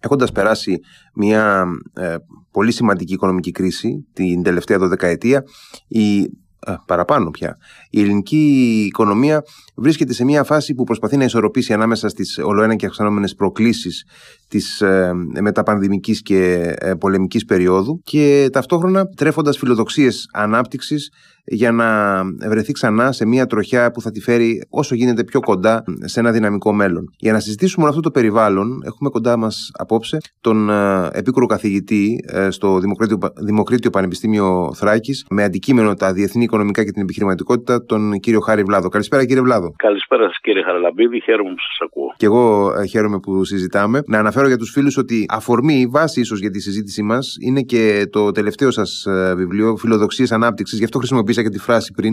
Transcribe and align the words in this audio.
έχοντας 0.00 0.32
περάσει 0.32 0.80
μια 1.14 1.66
ε, 1.94 2.16
πολύ 2.50 2.72
σημαντική 2.72 3.12
οικονομική 3.12 3.50
κρίση 3.50 4.06
την 4.12 4.42
τελευταία 4.42 4.78
δωδεκαετία, 4.78 5.44
η 5.88 6.30
παραπάνω 6.86 7.30
πια. 7.30 7.56
Η 7.90 8.00
ελληνική 8.00 8.84
οικονομία 8.86 9.42
βρίσκεται 9.74 10.12
σε 10.12 10.24
μια 10.24 10.44
φάση 10.44 10.74
που 10.74 10.84
προσπαθεί 10.84 11.16
να 11.16 11.24
ισορροπήσει 11.24 11.72
ανάμεσα 11.72 12.08
στις 12.08 12.38
ολοένα 12.38 12.74
και 12.74 12.86
αυξανόμενες 12.86 13.34
προκλήσεις 13.34 14.04
της 14.48 14.80
ε, 14.80 15.12
μεταπανδημικής 15.40 16.22
και 16.22 16.74
ε, 16.78 16.94
πολεμικής 16.94 17.44
περίοδου 17.44 18.00
και 18.04 18.48
ταυτόχρονα 18.52 19.06
τρέφοντας 19.06 19.58
φιλοδοξίες 19.58 20.28
ανάπτυξης 20.32 21.10
για 21.50 21.72
να 21.72 22.22
βρεθεί 22.48 22.72
ξανά 22.72 23.12
σε 23.12 23.26
μια 23.26 23.46
τροχιά 23.46 23.90
που 23.90 24.00
θα 24.00 24.10
τη 24.10 24.20
φέρει 24.20 24.66
όσο 24.70 24.94
γίνεται 24.94 25.24
πιο 25.24 25.40
κοντά 25.40 25.84
σε 26.04 26.20
ένα 26.20 26.30
δυναμικό 26.32 26.72
μέλλον. 26.72 27.04
Για 27.18 27.32
να 27.32 27.40
συζητήσουμε 27.40 27.82
όλο 27.82 27.90
αυτό 27.90 28.02
το 28.02 28.10
περιβάλλον, 28.10 28.82
έχουμε 28.84 29.10
κοντά 29.10 29.36
μας 29.36 29.70
απόψε 29.78 30.18
τον 30.40 30.70
ε, 30.70 31.08
επίκουρο 31.12 31.46
καθηγητή 31.46 32.24
ε, 32.32 32.50
στο 32.50 32.78
Δημοκρίτιο, 32.78 33.18
Δημοκρίτιο 33.44 33.90
Πανεπιστήμιο 33.90 34.70
Θράκης, 34.74 35.26
με 35.30 35.44
αντικείμενο 35.44 35.94
τα 35.94 36.12
διεθνή 36.12 36.42
οικονομικά 36.42 36.84
και 36.84 36.90
την 36.90 37.02
επιχειρηματικότητα, 37.02 37.84
τον 37.84 38.12
κύριο 38.20 38.40
Χάρη 38.40 38.62
Βλάδο. 38.62 38.88
Καλησπέρα, 38.88 39.24
κύριε 39.24 39.42
Βλάδο. 39.42 39.72
Καλησπέρα 39.76 40.24
σας, 40.24 40.38
κύριε 40.40 40.62
Χαραλαμπίδη. 40.62 41.20
Χαίρομαι 41.20 41.50
που 41.50 41.60
σας 41.68 41.86
ακούω. 41.88 42.14
Και 42.16 42.26
εγώ 42.26 42.72
ε, 42.82 42.86
χαίρομαι 42.86 43.18
που 43.18 43.44
συζητάμε. 43.44 44.02
Να 44.06 44.18
αναφέρω 44.18 44.37
για 44.46 44.56
τους 44.56 44.70
φίλους 44.70 44.96
ότι 44.96 45.26
αφορμή, 45.28 45.86
βάση 45.90 46.20
ίσως 46.20 46.40
για 46.40 46.50
τη 46.50 46.60
συζήτησή 46.60 47.02
μας, 47.02 47.36
είναι 47.40 47.60
και 47.60 48.08
το 48.12 48.32
τελευταίο 48.32 48.70
σας 48.70 49.06
βιβλίο, 49.36 49.76
Φιλοδοξίες 49.76 50.32
Ανάπτυξης. 50.32 50.78
Γι' 50.78 50.84
αυτό 50.84 50.98
χρησιμοποιήσα 50.98 51.42
και 51.42 51.48
τη 51.48 51.58
φράση 51.58 51.92
πριν. 51.92 52.12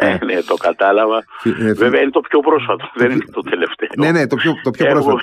ναι, 0.00 0.18
ναι, 0.24 0.42
το 0.42 0.54
κατάλαβα. 0.54 1.24
Ε, 1.44 1.72
Βέβαια 1.72 2.00
είναι 2.00 2.10
το 2.10 2.20
πιο 2.20 2.40
πρόσφατο, 2.40 2.90
δεν 2.94 3.10
είναι 3.10 3.24
το 3.32 3.40
τελευταίο. 3.40 3.88
Ναι, 3.98 4.10
ναι, 4.10 4.26
το 4.26 4.36
πιο, 4.36 4.52
το 4.62 4.70
πιο 4.70 4.86
πρόσφατο. 4.86 5.18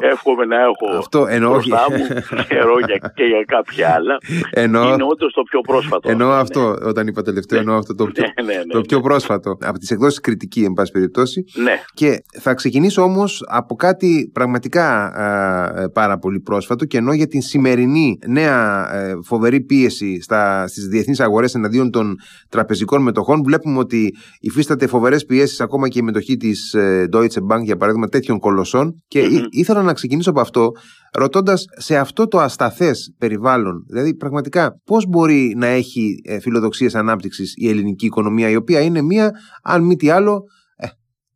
Το... 0.00 0.06
Εύχομαι 0.06 0.44
να 0.44 0.56
έχω 0.60 0.98
Αυτό 0.98 1.26
εννοώ... 1.28 1.50
μπροστά 1.50 1.86
μου 1.90 2.04
καιρό 2.48 2.78
για, 2.78 3.12
και 3.14 3.24
για 3.24 3.44
κάποια 3.46 3.94
άλλα. 3.94 4.18
Εννοώ... 4.50 4.82
Είναι 4.82 5.02
όντως 5.02 5.32
το 5.32 5.42
πιο 5.42 5.60
πρόσφατο. 5.60 6.10
Εννοώ 6.10 6.28
ναι. 6.28 6.40
αυτό, 6.40 6.76
όταν 6.82 7.06
είπα 7.06 7.22
τελευταίο, 7.22 7.58
εννοώ 7.58 7.76
αυτό 7.76 7.94
το 7.94 8.04
πιο, 8.06 8.24
ναι, 8.24 8.52
ναι, 8.52 8.58
ναι, 8.58 8.72
το 8.72 8.80
πιο 8.80 9.00
πρόσφατο. 9.00 9.56
Από 9.60 9.78
τις 9.78 9.90
εκδόσεις 9.90 10.20
κριτική, 10.20 10.62
εν 10.64 10.72
πάση 10.72 10.92
περιπτώσει. 10.92 11.44
Ναι. 11.62 11.72
Και 11.94 12.22
θα 12.40 12.54
ξεκινήσω 12.54 13.02
όμως 13.02 13.44
από 13.48 13.74
κάτι 13.74 14.30
πραγματικά 14.32 15.06
α, 15.06 15.90
πάρα 15.90 16.18
πολύ 16.18 16.40
πρόσφατο 16.40 16.84
και 16.84 16.96
ενώ 16.96 17.12
για 17.12 17.26
την 17.26 17.42
σημερινή 17.42 18.18
νέα 18.26 18.88
ε, 18.94 19.14
φοβερή 19.24 19.60
πίεση 19.60 20.20
στις 20.66 20.86
διεθνείς 20.86 21.20
αγορές 21.20 21.54
εναντίον 21.54 21.90
των 21.90 22.14
τραπεζικών 22.48 23.02
μετοχών. 23.02 23.42
Βλέπουμε 23.44 23.78
ότι 23.78 24.14
υφίσταται 24.40 24.86
φοβερές 24.86 25.24
πιέσεις 25.24 25.60
ακόμα 25.60 25.88
και 25.88 25.98
η 25.98 26.02
μετοχή 26.02 26.36
της 26.36 26.74
ε, 26.74 27.08
Deutsche 27.12 27.46
Bank, 27.50 27.62
για 27.62 27.76
παράδειγμα, 27.76 28.08
τέτοιων 28.08 28.38
κολοσσών. 28.38 29.02
Και 29.08 29.20
mm-hmm 29.24 29.44
ήθελα 29.50 29.82
να 29.86 29.92
ξεκινήσω 29.92 30.30
από 30.30 30.40
αυτό, 30.40 30.70
ρωτώντας 31.12 31.64
σε 31.76 31.96
αυτό 31.96 32.28
το 32.28 32.38
ασταθές 32.38 33.16
περιβάλλον, 33.18 33.84
δηλαδή 33.88 34.16
πραγματικά 34.16 34.80
πώς 34.84 35.06
μπορεί 35.06 35.54
να 35.56 35.66
έχει 35.66 36.22
ε, 36.24 36.40
φιλοδοξίες 36.40 36.94
ανάπτυξης 36.94 37.54
η 37.56 37.68
ελληνική 37.68 38.06
οικονομία, 38.06 38.48
η 38.48 38.56
οποία 38.56 38.80
είναι 38.80 39.02
μία, 39.02 39.30
αν 39.62 39.84
μη 39.84 39.96
τι 39.96 40.10
άλλο, 40.10 40.42
ε, 40.76 40.86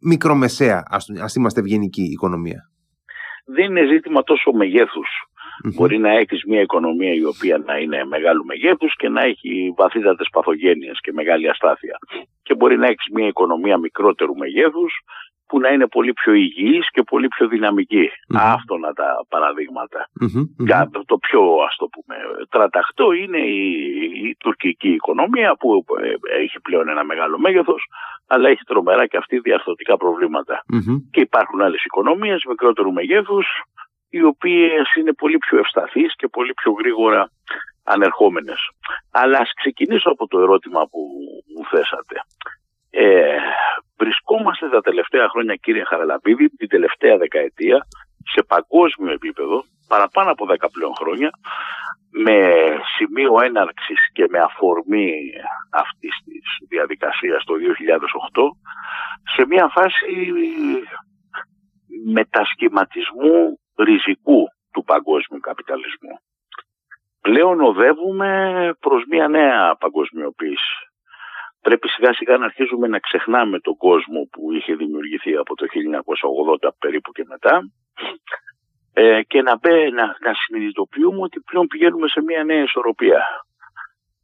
μικρομεσαία, 0.00 0.82
ας 1.20 1.34
είμαστε 1.34 1.60
ευγενική 1.60 2.02
οικονομία. 2.02 2.60
Δεν 3.44 3.64
είναι 3.64 3.92
ζήτημα 3.92 4.22
τόσο 4.22 4.52
μεγέθους. 4.52 5.08
Μπορεί 5.74 5.98
να 5.98 6.10
έχεις 6.10 6.44
μια 6.44 6.60
οικονομία 6.60 7.12
η 7.14 7.24
οποία 7.24 7.58
να 7.58 7.78
είναι 7.78 8.04
μεγάλου 8.04 8.44
μεγέθους 8.44 8.96
και 8.96 9.08
να 9.08 9.24
έχει 9.24 9.74
βαθύτατες 9.76 10.28
παθογένειες 10.32 10.98
και 11.00 11.12
μεγάλη 11.12 11.48
αστάθεια. 11.48 11.96
Και 12.42 12.54
μπορεί 12.54 12.76
να 12.76 12.86
έχεις 12.86 13.06
μια 13.12 13.26
οικονομία 13.26 13.76
μικρότερου 13.78 14.34
μεγέθους 14.36 14.92
που 15.50 15.60
να 15.60 15.68
είναι 15.68 15.86
πολύ 15.86 16.12
πιο 16.12 16.32
υγιής 16.32 16.90
και 16.90 17.02
πολύ 17.02 17.28
πιο 17.28 17.48
δυναμική. 17.48 18.06
Mm-hmm. 18.10 18.38
Αυτόνα 18.56 18.92
τα 18.92 19.08
παραδείγματα. 19.28 20.08
Mm-hmm. 20.22 20.44
το 21.06 21.18
πιο 21.18 21.40
ας 21.68 21.76
το 21.76 21.86
πούμε 21.86 22.14
τραταχτό 22.48 23.12
είναι 23.12 23.38
η, 23.38 23.62
η 24.28 24.36
τουρκική 24.38 24.88
οικονομία 24.88 25.56
που 25.58 25.84
ε, 26.02 26.42
έχει 26.42 26.60
πλέον 26.60 26.88
ένα 26.88 27.04
μεγάλο 27.04 27.38
μέγεθος 27.38 27.82
αλλά 28.26 28.48
έχει 28.48 28.64
τρομερά 28.64 29.06
και 29.06 29.16
αυτή 29.16 29.38
διαρθρωτικά 29.38 29.96
Και 31.10 31.20
υπάρχουν 31.20 31.60
άλλες 31.60 31.84
οικονομίες 31.84 32.44
μικρότερου 32.48 32.92
μεγέθους 32.92 33.46
οι 34.10 34.22
οποίες 34.22 34.94
είναι 34.98 35.12
πολύ 35.12 35.38
πιο 35.38 35.58
ευσταθείς 35.58 36.16
και 36.16 36.28
πολύ 36.28 36.52
πιο 36.52 36.72
γρήγορα 36.72 37.30
ανερχόμενες. 37.84 38.60
Αλλά 39.10 39.38
ας 39.38 39.52
ξεκινήσω 39.54 40.10
από 40.10 40.26
το 40.26 40.40
ερώτημα 40.40 40.80
που 40.90 41.00
μου 41.54 41.64
θέσατε. 41.70 42.16
Ε, 42.90 43.36
βρισκόμαστε 43.98 44.68
τα 44.68 44.80
τελευταία 44.80 45.28
χρόνια 45.28 45.54
κύριε 45.54 45.84
Χαραλαμπίδη, 45.84 46.48
την 46.48 46.68
τελευταία 46.68 47.16
δεκαετία 47.16 47.86
σε 48.32 48.42
παγκόσμιο 48.42 49.12
επίπεδο, 49.12 49.64
παραπάνω 49.88 50.30
από 50.30 50.46
10 50.46 50.68
πλέον 50.72 50.94
χρόνια, 51.00 51.30
με 52.10 52.36
σημείο 52.96 53.40
έναρξης 53.40 54.12
και 54.12 54.26
με 54.30 54.38
αφορμή 54.38 55.12
αυτής 55.72 56.14
της 56.24 56.68
διαδικασίας 56.68 57.44
το 57.44 57.54
2008, 57.56 58.50
σε 59.34 59.46
μια 59.46 59.68
φάση 59.68 60.32
μετασχηματισμού 62.04 63.58
ριζικού 63.78 64.48
του 64.72 64.84
παγκόσμιου 64.84 65.40
καπιταλισμού. 65.40 66.14
Πλέον 67.20 67.60
οδεύουμε 67.60 68.30
προς 68.80 69.04
μια 69.10 69.28
νέα 69.28 69.76
παγκοσμιοποίηση 69.76 70.89
πρέπει 71.62 71.88
σιγά 71.88 72.12
σιγά 72.12 72.36
να 72.36 72.44
αρχίζουμε 72.44 72.86
να 72.88 72.98
ξεχνάμε 72.98 73.58
τον 73.58 73.76
κόσμο 73.76 74.28
που 74.32 74.52
είχε 74.52 74.74
δημιουργηθεί 74.74 75.36
από 75.36 75.54
το 75.54 75.66
1980 76.62 76.68
περίπου 76.78 77.12
και 77.12 77.24
μετά 77.28 77.70
ε, 78.92 79.22
και 79.22 79.42
να, 79.42 79.58
να, 79.94 80.04
να 80.06 80.32
συνειδητοποιούμε 80.46 81.20
ότι 81.20 81.40
πλέον 81.40 81.66
πηγαίνουμε 81.66 82.08
σε 82.08 82.22
μια 82.22 82.44
νέα 82.44 82.62
ισορροπία. 82.62 83.24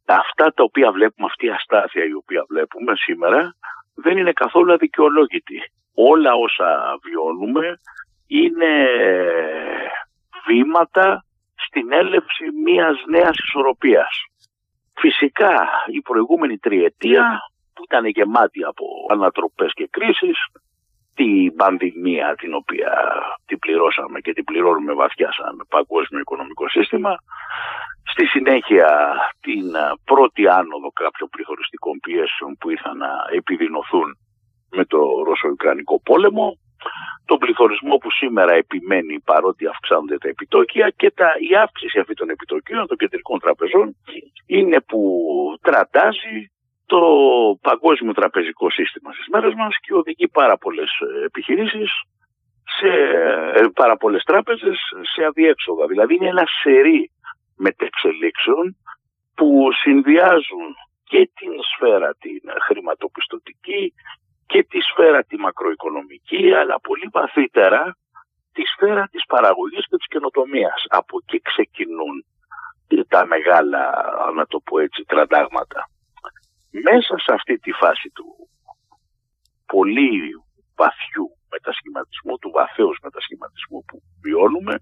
Αυτά 0.05 0.53
τα 0.53 0.63
οποία 0.63 0.91
βλέπουμε, 0.91 1.27
αυτή 1.31 1.45
η 1.45 1.49
αστάθεια 1.49 2.03
η 2.05 2.13
οποία 2.13 2.45
βλέπουμε 2.49 2.93
σήμερα 2.95 3.55
δεν 3.95 4.17
είναι 4.17 4.33
καθόλου 4.33 4.73
αδικαιολόγητη. 4.73 5.59
Όλα 5.93 6.33
όσα 6.33 6.97
βιώνουμε 7.03 7.79
είναι 8.27 8.71
βήματα 10.47 11.25
στην 11.55 11.91
έλευση 11.91 12.45
μιας 12.63 13.03
νέας 13.07 13.37
ισορροπίας. 13.37 14.25
Φυσικά 14.99 15.67
η 15.91 16.01
προηγούμενη 16.01 16.57
τριετία 16.57 17.39
που 17.73 17.83
ήταν 17.83 18.05
γεμάτη 18.05 18.63
από 18.63 18.85
ανατροπές 19.09 19.71
και 19.73 19.87
κρίσεις, 19.91 20.37
την 21.13 21.55
πανδημία 21.55 22.35
την 22.35 22.53
οποία 22.53 22.91
την 23.45 23.59
πληρώσαμε 23.59 24.19
και 24.19 24.33
την 24.33 24.43
πληρώνουμε 24.43 24.93
βαθιά 24.93 25.29
σαν 25.31 25.65
παγκόσμιο 25.69 26.19
οικονομικό 26.19 26.69
σύστημα, 26.69 27.15
στη 28.11 28.25
συνέχεια 28.25 28.89
την 29.39 29.65
πρώτη 30.03 30.47
άνοδο 30.47 30.89
κάποιων 30.91 31.29
πληθωριστικών 31.29 31.99
πιέσεων 31.99 32.57
που 32.59 32.69
ήρθαν 32.69 32.97
να 32.97 33.11
επιδεινωθούν 33.35 34.17
με 34.69 34.85
το 34.85 34.99
Ρωσο-Ουκρανικό 35.25 36.01
πόλεμο, 36.01 36.57
τον 37.25 37.37
πληθωρισμό 37.37 37.95
που 37.97 38.11
σήμερα 38.11 38.53
επιμένει 38.53 39.19
παρότι 39.19 39.67
αυξάνονται 39.67 40.17
τα 40.17 40.27
επιτόκια 40.27 40.89
και 40.89 41.11
τα, 41.11 41.29
η 41.49 41.55
αύξηση 41.55 41.99
αυτή 41.99 42.13
των 42.13 42.29
επιτοκίων 42.29 42.87
των 42.87 42.97
κεντρικών 42.97 43.39
τραπεζών 43.39 43.95
είναι 44.45 44.81
που 44.81 45.01
τρατάζει 45.61 46.51
το 46.85 47.01
παγκόσμιο 47.61 48.13
τραπεζικό 48.13 48.69
σύστημα 48.69 49.11
στις 49.13 49.27
μέρες 49.27 49.53
μας 49.53 49.75
και 49.81 49.93
οδηγεί 49.93 50.27
πάρα 50.27 50.57
πολλές 50.57 50.89
επιχειρήσεις 51.25 51.89
σε 52.79 52.87
ε, 53.55 53.67
πάρα 53.73 53.97
πολλές 53.97 54.23
τράπεζες 54.23 54.77
σε 55.15 55.23
αδιέξοδα. 55.25 55.87
Δηλαδή 55.87 56.15
είναι 56.15 56.27
ένα 56.27 56.45
σερί 56.61 57.11
μετεξελίξεων 57.57 58.77
που 59.35 59.67
συνδυάζουν 59.83 60.71
και 61.03 61.29
την 61.33 61.51
σφαίρα 61.71 62.15
την 62.19 62.41
χρηματοπιστωτική 62.65 63.93
και 64.47 64.63
τη 64.63 64.79
σφαίρα 64.79 65.23
τη 65.23 65.35
μακροοικονομική 65.37 66.53
αλλά 66.53 66.79
πολύ 66.79 67.09
βαθύτερα 67.11 67.97
τη 68.53 68.63
σφαίρα 68.73 69.07
της 69.11 69.23
παραγωγής 69.25 69.85
και 69.89 69.97
της 69.97 70.07
καινοτομίας. 70.07 70.79
Από 70.87 71.17
εκεί 71.21 71.41
ξεκινούν 71.41 72.25
τα 73.07 73.25
μεγάλα, 73.25 73.81
να 74.35 74.45
το 74.45 74.59
πω 74.59 74.79
έτσι, 74.79 75.03
τραντάγματα. 75.03 75.89
Μέσα 76.87 77.13
σε 77.17 77.33
αυτή 77.33 77.57
τη 77.57 77.71
φάση 77.71 78.09
του 78.15 78.25
πολύ 79.65 80.11
βαθιού 80.75 81.27
μετασχηματισμού, 81.49 82.37
του 82.37 82.51
βαθέως 82.59 82.97
μετασχηματισμού 83.03 83.79
που 83.87 83.97
βιώνουμε, 84.23 84.75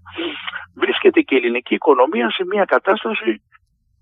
βρίσκεται 0.74 1.20
και 1.20 1.34
η 1.34 1.38
ελληνική 1.38 1.74
οικονομία 1.74 2.30
σε 2.30 2.44
μια 2.44 2.64
κατάσταση 2.64 3.42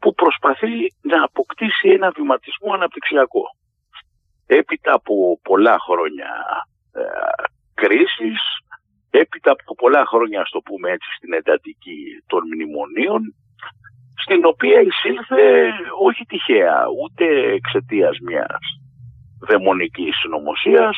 που 0.01 0.15
προσπαθεί 0.15 0.75
να 1.01 1.25
αποκτήσει 1.25 1.89
ένα 1.89 2.11
βηματισμό 2.17 2.73
αναπτυξιακό 2.73 3.45
έπειτα 4.47 4.93
από 4.95 5.41
πολλά 5.43 5.77
χρόνια 5.87 6.31
ε, 6.93 7.03
κρίσης, 7.75 8.41
έπειτα 9.11 9.51
από 9.51 9.75
πολλά 9.75 10.05
χρόνια, 10.07 10.41
ας 10.41 10.51
το 10.51 10.61
πούμε 10.61 10.91
έτσι, 10.91 11.09
στην 11.17 11.33
εντατική 11.33 11.99
των 12.27 12.43
μνημονίων, 12.47 13.35
στην 14.23 14.45
οποία 14.45 14.81
εισήλθε 14.81 15.73
όχι 16.03 16.25
τυχαία, 16.25 16.79
ούτε 17.03 17.25
εξαιτίας 17.59 18.19
μιας 18.19 18.63
δαιμονικής 19.49 20.17
συνωμοσίας, 20.17 20.97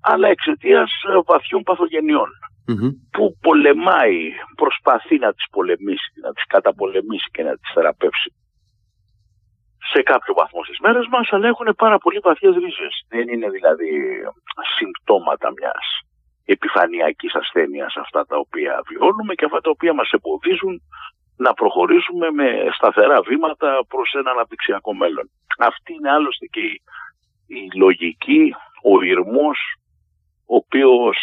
αλλά 0.00 0.28
εξαιτίας 0.28 0.90
βαθιών 1.26 1.62
παθογενειών. 1.62 2.28
που 3.10 3.36
πολεμάει, 3.40 4.20
προσπαθεί 4.56 5.18
να 5.18 5.32
τις 5.32 5.46
πολεμήσει, 5.50 6.12
να 6.22 6.32
τις 6.32 6.44
καταπολεμήσει 6.46 7.28
και 7.32 7.42
να 7.42 7.52
τις 7.58 7.70
θεραπεύσει 7.74 8.32
σε 9.92 10.02
κάποιο 10.02 10.34
βαθμό 10.34 10.64
στις 10.64 10.78
μέρες 10.78 11.06
μας, 11.10 11.32
αλλά 11.32 11.46
έχουν 11.48 11.74
πάρα 11.76 11.98
πολύ 11.98 12.18
βαθιές 12.18 12.54
ρίζες. 12.54 12.94
Δεν 13.08 13.28
είναι 13.28 13.48
δηλαδή 13.50 13.90
συμπτώματα 14.76 15.52
μιας 15.58 15.86
επιφανειακής 16.44 17.34
ασθένειας 17.34 17.96
αυτά 17.96 18.26
τα 18.26 18.36
οποία 18.36 18.82
βιώνουμε 18.88 19.34
και 19.34 19.44
αυτά 19.44 19.60
τα 19.60 19.70
οποία 19.70 19.94
μας 19.94 20.10
εμποδίζουν 20.10 20.82
να 21.36 21.54
προχωρήσουμε 21.54 22.30
με 22.30 22.48
σταθερά 22.74 23.20
βήματα 23.22 23.78
προς 23.88 24.12
ένα 24.12 24.30
αναπτυξιακό 24.30 24.94
μέλλον. 24.94 25.30
Αυτή 25.58 25.92
είναι 25.92 26.10
άλλωστε 26.10 26.46
και 26.46 26.60
η, 26.60 26.82
η 27.46 27.68
λογική, 27.74 28.54
ο 28.82 29.02
ηρμός, 29.02 29.58
ο 30.46 30.54
οποίος 30.56 31.18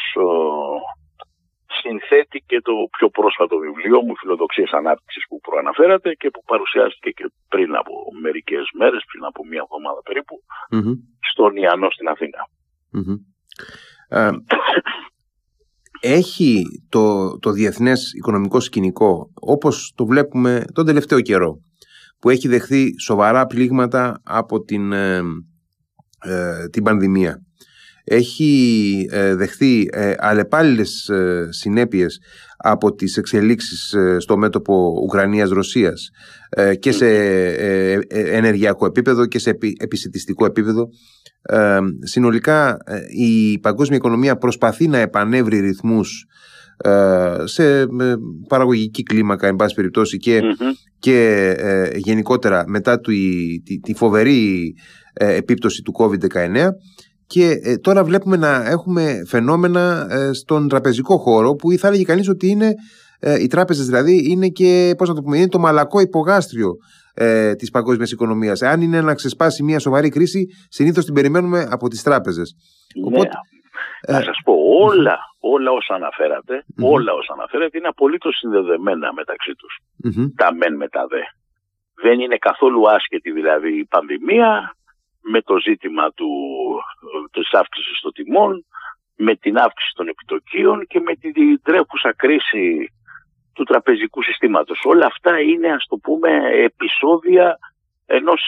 συνθέτει 1.81 2.44
και 2.50 2.60
το 2.62 2.74
πιο 2.96 3.08
πρόσφατο 3.10 3.56
βιβλίο 3.58 4.02
μου, 4.06 4.18
Φιλοδοξίες 4.18 4.72
Ανάπτυξης 4.72 5.24
που 5.30 5.40
προαναφέρατε 5.40 6.10
και 6.14 6.30
που 6.30 6.44
παρουσιάστηκε 6.52 7.10
και 7.10 7.25
πριν 7.54 7.75
από 7.75 7.94
μερικές 8.22 8.66
μέρες, 8.80 9.02
πριν 9.12 9.24
από 9.30 9.46
μία 9.50 9.62
εβδομάδα 9.66 10.02
στον 11.31 11.56
Ιαννό 11.56 11.90
στην 11.92 12.08
αθηνα 12.08 12.42
ε, 14.10 14.31
έχει 16.02 16.64
το, 16.90 17.38
το 17.40 17.52
διεθνές 17.52 18.14
οικονομικό 18.14 18.60
σκηνικό, 18.60 19.31
όπως 19.34 19.94
το 19.96 20.06
βλέπουμε 20.06 20.66
τον 20.74 20.86
τελευταίο 20.86 21.22
καιρό, 21.22 21.60
που 22.20 22.30
έχει 22.30 22.48
δεχθεί 22.48 23.00
σοβαρά 23.00 23.46
πλήγματα 23.46 24.22
από 24.24 24.64
την, 24.64 24.92
ε, 24.92 25.22
ε 26.20 26.70
την 26.72 26.84
πανδημία 26.84 27.42
έχει 28.03 29.07
ε, 29.11 29.35
δεχθεί 29.35 29.88
ε, 29.91 30.13
αλλεπάλληλες 30.17 31.09
ε, 31.09 31.47
συνέπειες 31.51 32.19
από 32.57 32.94
τις 32.94 33.17
εξελίξεις 33.17 33.95
στο 34.17 34.38
μέτωπο 34.38 35.00
Ουκρανίας-Ρωσίας 35.03 36.09
και 36.79 36.91
σε 36.91 37.07
ενεργειακό 38.09 38.85
επίπεδο 38.85 39.25
και 39.25 39.39
σε 39.39 39.57
επισητιστικό 39.77 40.45
επίπεδο. 40.45 40.89
Συνολικά 42.01 42.77
η 43.17 43.59
παγκόσμια 43.59 43.97
οικονομία 43.97 44.38
προσπαθεί 44.38 44.88
να 44.88 44.97
επανέβρει 44.97 45.59
ρυθμούς 45.59 46.25
σε 47.44 47.85
παραγωγική 48.47 49.03
κλίμακα 49.03 49.47
εν 49.47 49.55
πάση 49.55 49.75
περιπτώσει 49.75 50.17
και, 50.17 50.41
και 51.00 51.55
γενικότερα 51.95 52.63
μετά 52.67 53.00
τη, 53.00 53.79
τη 53.81 53.94
φοβερή 53.94 54.75
επίπτωση 55.13 55.81
του 55.81 55.94
COVID-19 55.97 56.67
και 57.33 57.45
ε, 57.63 57.77
τώρα 57.77 58.03
βλέπουμε 58.03 58.38
να 58.38 58.51
έχουμε 58.75 59.03
φαινόμενα 59.27 60.07
ε, 60.09 60.33
στον 60.33 60.68
τραπεζικό 60.68 61.18
χώρο 61.18 61.56
που 61.56 61.71
θα 61.71 61.88
έλεγε 61.88 62.03
κανείς 62.03 62.30
ότι 62.30 62.47
είναι 62.47 62.69
ε, 63.19 63.41
οι 63.41 63.47
τράπεζες 63.47 63.85
δηλαδή 63.85 64.31
είναι 64.31 64.47
και 64.47 64.94
πώς 64.97 65.09
να 65.09 65.15
το 65.15 65.21
πούμε, 65.21 65.38
είναι 65.38 65.47
το 65.47 65.59
μαλακό 65.59 66.00
υπογάστριο 66.00 66.71
ε, 67.13 67.56
της 67.56 67.69
παγκόσμιας 67.69 68.12
οικονομίας. 68.12 68.62
Αν 68.62 68.81
είναι 68.81 69.01
να 69.01 69.13
ξεσπάσει 69.13 69.63
μια 69.63 69.80
σοβαρή 69.80 70.09
κρίση 70.09 70.45
συνήθως 70.69 71.06
την 71.06 71.13
περιμένουμε 71.13 71.68
από 71.69 71.88
τις 71.88 72.03
τράπεζες. 72.03 72.56
Ναι. 72.95 73.07
Οπότε, 73.07 73.36
να 74.07 74.21
σας 74.21 74.38
πω 74.44 74.53
όλα, 74.88 75.18
όλα 75.39 75.71
όσα 75.71 75.94
όλα 76.95 77.12
όσα 77.13 77.33
αναφέρατε 77.38 77.77
είναι 77.77 77.88
απολύτως 77.88 78.36
συνδεδεμένα 78.38 79.13
μεταξύ 79.13 79.53
τους. 79.59 79.74
Τα 80.36 80.53
μεν 80.56 80.75
με 80.75 80.88
τα 80.88 81.06
δε. 81.12 81.24
Δεν 82.03 82.19
είναι 82.19 82.38
καθόλου 82.38 82.89
άσχετη 82.89 83.31
δηλαδή 83.31 83.79
η 83.79 83.86
πανδημία 83.86 84.75
με 85.24 85.42
το 85.42 85.60
ζήτημα 85.60 86.12
του, 86.12 86.30
της 87.31 87.52
αύξησης 87.52 88.00
των 88.00 88.14
τιμών, 88.14 88.66
με 89.16 89.36
την 89.36 89.58
αύξηση 89.58 89.94
των 89.96 90.08
επιτοκίων 90.08 90.86
και 90.88 91.00
με 91.00 91.16
την 91.16 91.62
τρέχουσα 91.62 92.14
κρίση 92.14 92.94
του 93.54 93.64
τραπεζικού 93.64 94.24
συστήματος. 94.24 94.80
Όλα 94.84 95.06
αυτά 95.06 95.40
είναι, 95.42 95.72
ας 95.72 95.86
το 95.90 95.98
πούμε, 95.98 96.30
επεισόδια 96.70 97.58
ενός 98.05 98.41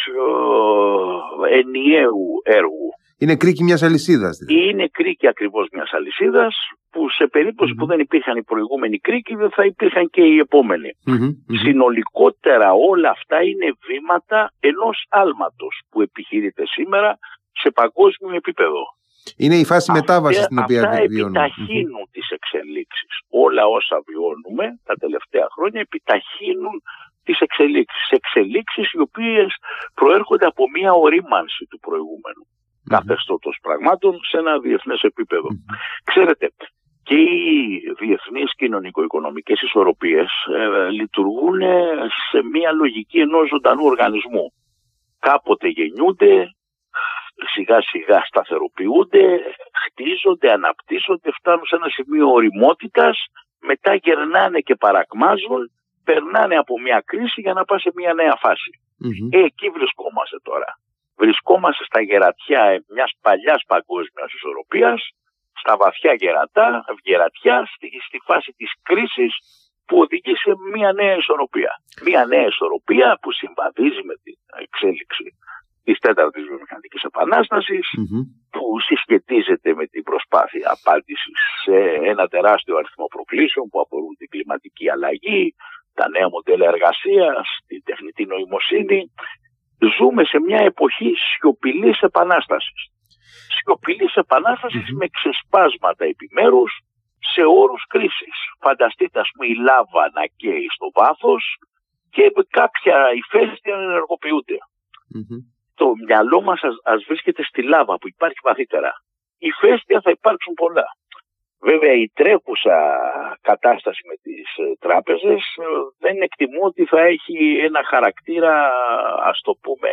ε, 1.49 1.57
ενιαίου 1.57 2.41
έργου. 2.43 2.89
Είναι 3.17 3.35
κρίκη 3.35 3.63
μιας 3.63 3.83
αλυσίδας. 3.83 4.37
Δηλαδή. 4.37 4.69
Είναι 4.69 4.87
κρίκη 4.87 5.27
ακριβώς 5.27 5.67
μιας 5.73 5.91
αλυσίδας 5.93 6.55
που 6.91 7.09
σε 7.09 7.27
περιπτωση 7.27 7.73
που 7.73 7.85
δεν 7.85 7.99
υπήρχαν 7.99 8.37
οι 8.37 8.43
προηγούμενοι 8.43 8.97
κρίκοι 8.99 9.35
δεν 9.35 9.49
θα 9.49 9.65
υπήρχαν 9.65 10.09
και 10.09 10.21
οι 10.21 10.37
επομενοι 10.37 10.89
Συνολικότερα 11.63 12.73
όλα 12.73 13.09
αυτά 13.09 13.41
είναι 13.41 13.67
βήματα 13.87 14.51
ενός 14.59 15.05
άλματος 15.09 15.81
που 15.89 16.01
επιχειρείται 16.01 16.63
σήμερα 16.65 17.17
σε 17.51 17.71
παγκόσμιο 17.71 18.35
επίπεδο. 18.35 18.83
Είναι 19.37 19.55
η 19.55 19.65
φάση 19.65 19.91
μετάβασης 19.91 20.43
στην 20.43 20.59
οποία 20.59 20.81
αυτά 20.83 21.05
βιώνουμε. 21.07 21.39
Αυτά 21.39 21.53
επιταχύνουν 21.53 22.05
τις 22.11 22.27
εξελίξεις. 22.37 23.13
Όλα 23.29 23.63
όσα 23.77 23.97
βιώνουμε 24.07 24.65
τα 24.83 24.95
τελευταία 25.03 25.47
χρόνια 25.55 25.79
επιταχύνουν 25.81 26.75
τις 27.25 27.39
εξελίξεις. 27.39 28.09
Εξελίξεις 28.09 28.91
οι 28.91 28.99
οποίες 28.99 29.49
προέρχονται 29.93 30.45
από 30.45 30.63
μια 30.75 30.91
ορίμανση 30.91 31.63
του 31.69 31.79
προηγούμενου 31.79 32.43
καθεστώτος 32.89 33.57
πραγμάτων 33.61 34.13
σε 34.29 34.37
ένα 34.37 34.59
διεθνές 34.59 35.01
Ξέρετε, 36.03 36.51
και 37.03 37.15
οι 37.15 37.81
διεθνείς 37.99 38.55
κοινωνικο-οικονομικές 38.55 39.61
ισορροπίες 39.61 40.29
ε, 40.57 40.89
λειτουργούν 40.89 41.59
σε 42.29 42.43
μια 42.51 42.71
λογική 42.71 43.19
ενός 43.19 43.47
ζωντανού 43.49 43.85
οργανισμού. 43.85 44.53
Κάποτε 45.19 45.67
γεννιούνται, 45.67 46.49
σιγά 47.53 47.81
σιγά 47.81 48.23
σταθεροποιούνται, 48.25 49.25
χτίζονται, 49.83 50.51
αναπτύσσονται, 50.51 51.31
φτάνουν 51.31 51.65
σε 51.65 51.75
ένα 51.75 51.89
σημείο 51.89 52.27
οριμότητας, 52.31 53.17
μετά 53.59 53.95
γερνάνε 53.95 54.59
και 54.59 54.75
παρακμάζουν, 54.75 55.71
περνάνε 56.05 56.55
από 56.63 56.73
μια 56.85 57.03
κρίση 57.05 57.41
για 57.41 57.53
να 57.53 57.65
πάνε 57.65 57.81
σε 57.81 57.91
μια 57.95 58.13
νέα 58.13 58.35
φαση 58.43 58.71
ε, 59.29 59.39
εκεί 59.49 59.69
βρισκόμαστε 59.69 60.37
τώρα. 60.49 60.69
Βρισκόμαστε 61.17 61.83
στα 61.83 62.01
γερατιά 62.01 62.83
μιας 62.93 63.11
παλιάς 63.21 63.61
παγκόσμιας 63.67 64.29
ισορροπίας, 64.33 64.99
στα 65.61 65.77
βαθιά 65.77 66.13
γερατά, 66.13 66.85
γερατιά, 67.03 67.57
στη, 67.73 67.87
στη 68.07 68.17
φάση 68.27 68.51
της 68.57 68.71
κρίσης 68.81 69.33
που 69.85 69.97
οδηγεί 69.97 70.35
σε 70.35 70.51
μια 70.73 70.91
νέα 70.93 71.15
ισορροπία. 71.15 71.71
Μια 72.03 72.25
νέα 72.25 72.45
ισορροπία 72.45 73.17
που 73.21 73.31
συμβαδίζει 73.31 74.03
με 74.09 74.15
την 74.23 74.37
εξέλιξη 74.63 75.27
της 75.83 75.99
τέταρτης 75.99 76.43
βιομηχανικής 76.49 77.03
που 78.51 78.79
συσχετίζεται 78.87 79.73
με 79.73 79.85
την 79.85 80.03
προσπάθεια 80.03 80.67
απάντησης 80.77 81.39
σε 81.63 81.77
ένα 82.11 82.27
τεράστιο 82.27 82.77
αριθμό 82.77 83.05
προκλήσεων 83.15 83.65
που 83.69 83.79
αφορούν 83.83 84.13
την 84.19 84.29
κλιματική 84.29 84.89
αλλαγή, 84.89 85.55
τα 85.95 86.09
νέα 86.09 86.29
μοντέλα 86.29 86.65
εργασίας, 86.73 87.45
την 87.67 87.81
τεχνητή 87.83 88.25
νοημοσύνη. 88.25 88.99
Ζούμε 89.97 90.23
σε 90.23 90.39
μια 90.39 90.61
εποχή 90.71 91.13
σιωπηλής 91.15 91.99
επανάστασης 91.99 92.81
σιωπηλής 93.65 94.15
επανάστασης 94.15 94.85
με 94.99 95.07
ξεσπάσματα 95.07 96.05
επιμέρους 96.05 96.71
σε 97.33 97.41
όρους 97.61 97.83
κρίσης. 97.87 98.35
Φανταστείτε 98.59 99.19
ας 99.19 99.29
πούμε 99.31 99.47
η 99.47 99.55
λάβα 99.55 100.03
να 100.13 100.23
καίει 100.39 100.67
στο 100.75 100.87
βάθος 100.99 101.43
και 102.09 102.31
κάποια 102.49 102.97
ηφαίστεια 103.21 103.75
να 103.75 103.83
ενεργοποιούνται. 103.83 104.57
Το 105.75 105.87
μυαλό 106.05 106.41
μας 106.41 106.61
ας, 106.83 107.03
βρίσκεται 107.07 107.43
στη 107.43 107.61
λάβα 107.63 107.97
που 107.97 108.07
υπάρχει 108.07 108.39
βαθύτερα. 108.43 108.91
Ηφαίστεια 109.37 110.01
θα 110.03 110.11
υπάρξουν 110.17 110.53
πολλά. 110.53 110.87
Βέβαια 111.69 111.93
η 111.93 112.07
τρέχουσα 112.13 112.77
κατάσταση 113.41 114.01
με 114.09 114.15
τις 114.23 114.47
ε, 114.57 114.75
τράπεζες 114.79 115.41
ε, 115.61 115.65
δεν 115.99 116.21
εκτιμώ 116.21 116.61
ότι 116.71 116.85
θα 116.85 117.01
έχει 117.01 117.37
ένα 117.67 117.81
χαρακτήρα 117.91 118.53
ας 119.31 119.41
το 119.41 119.53
πούμε 119.61 119.89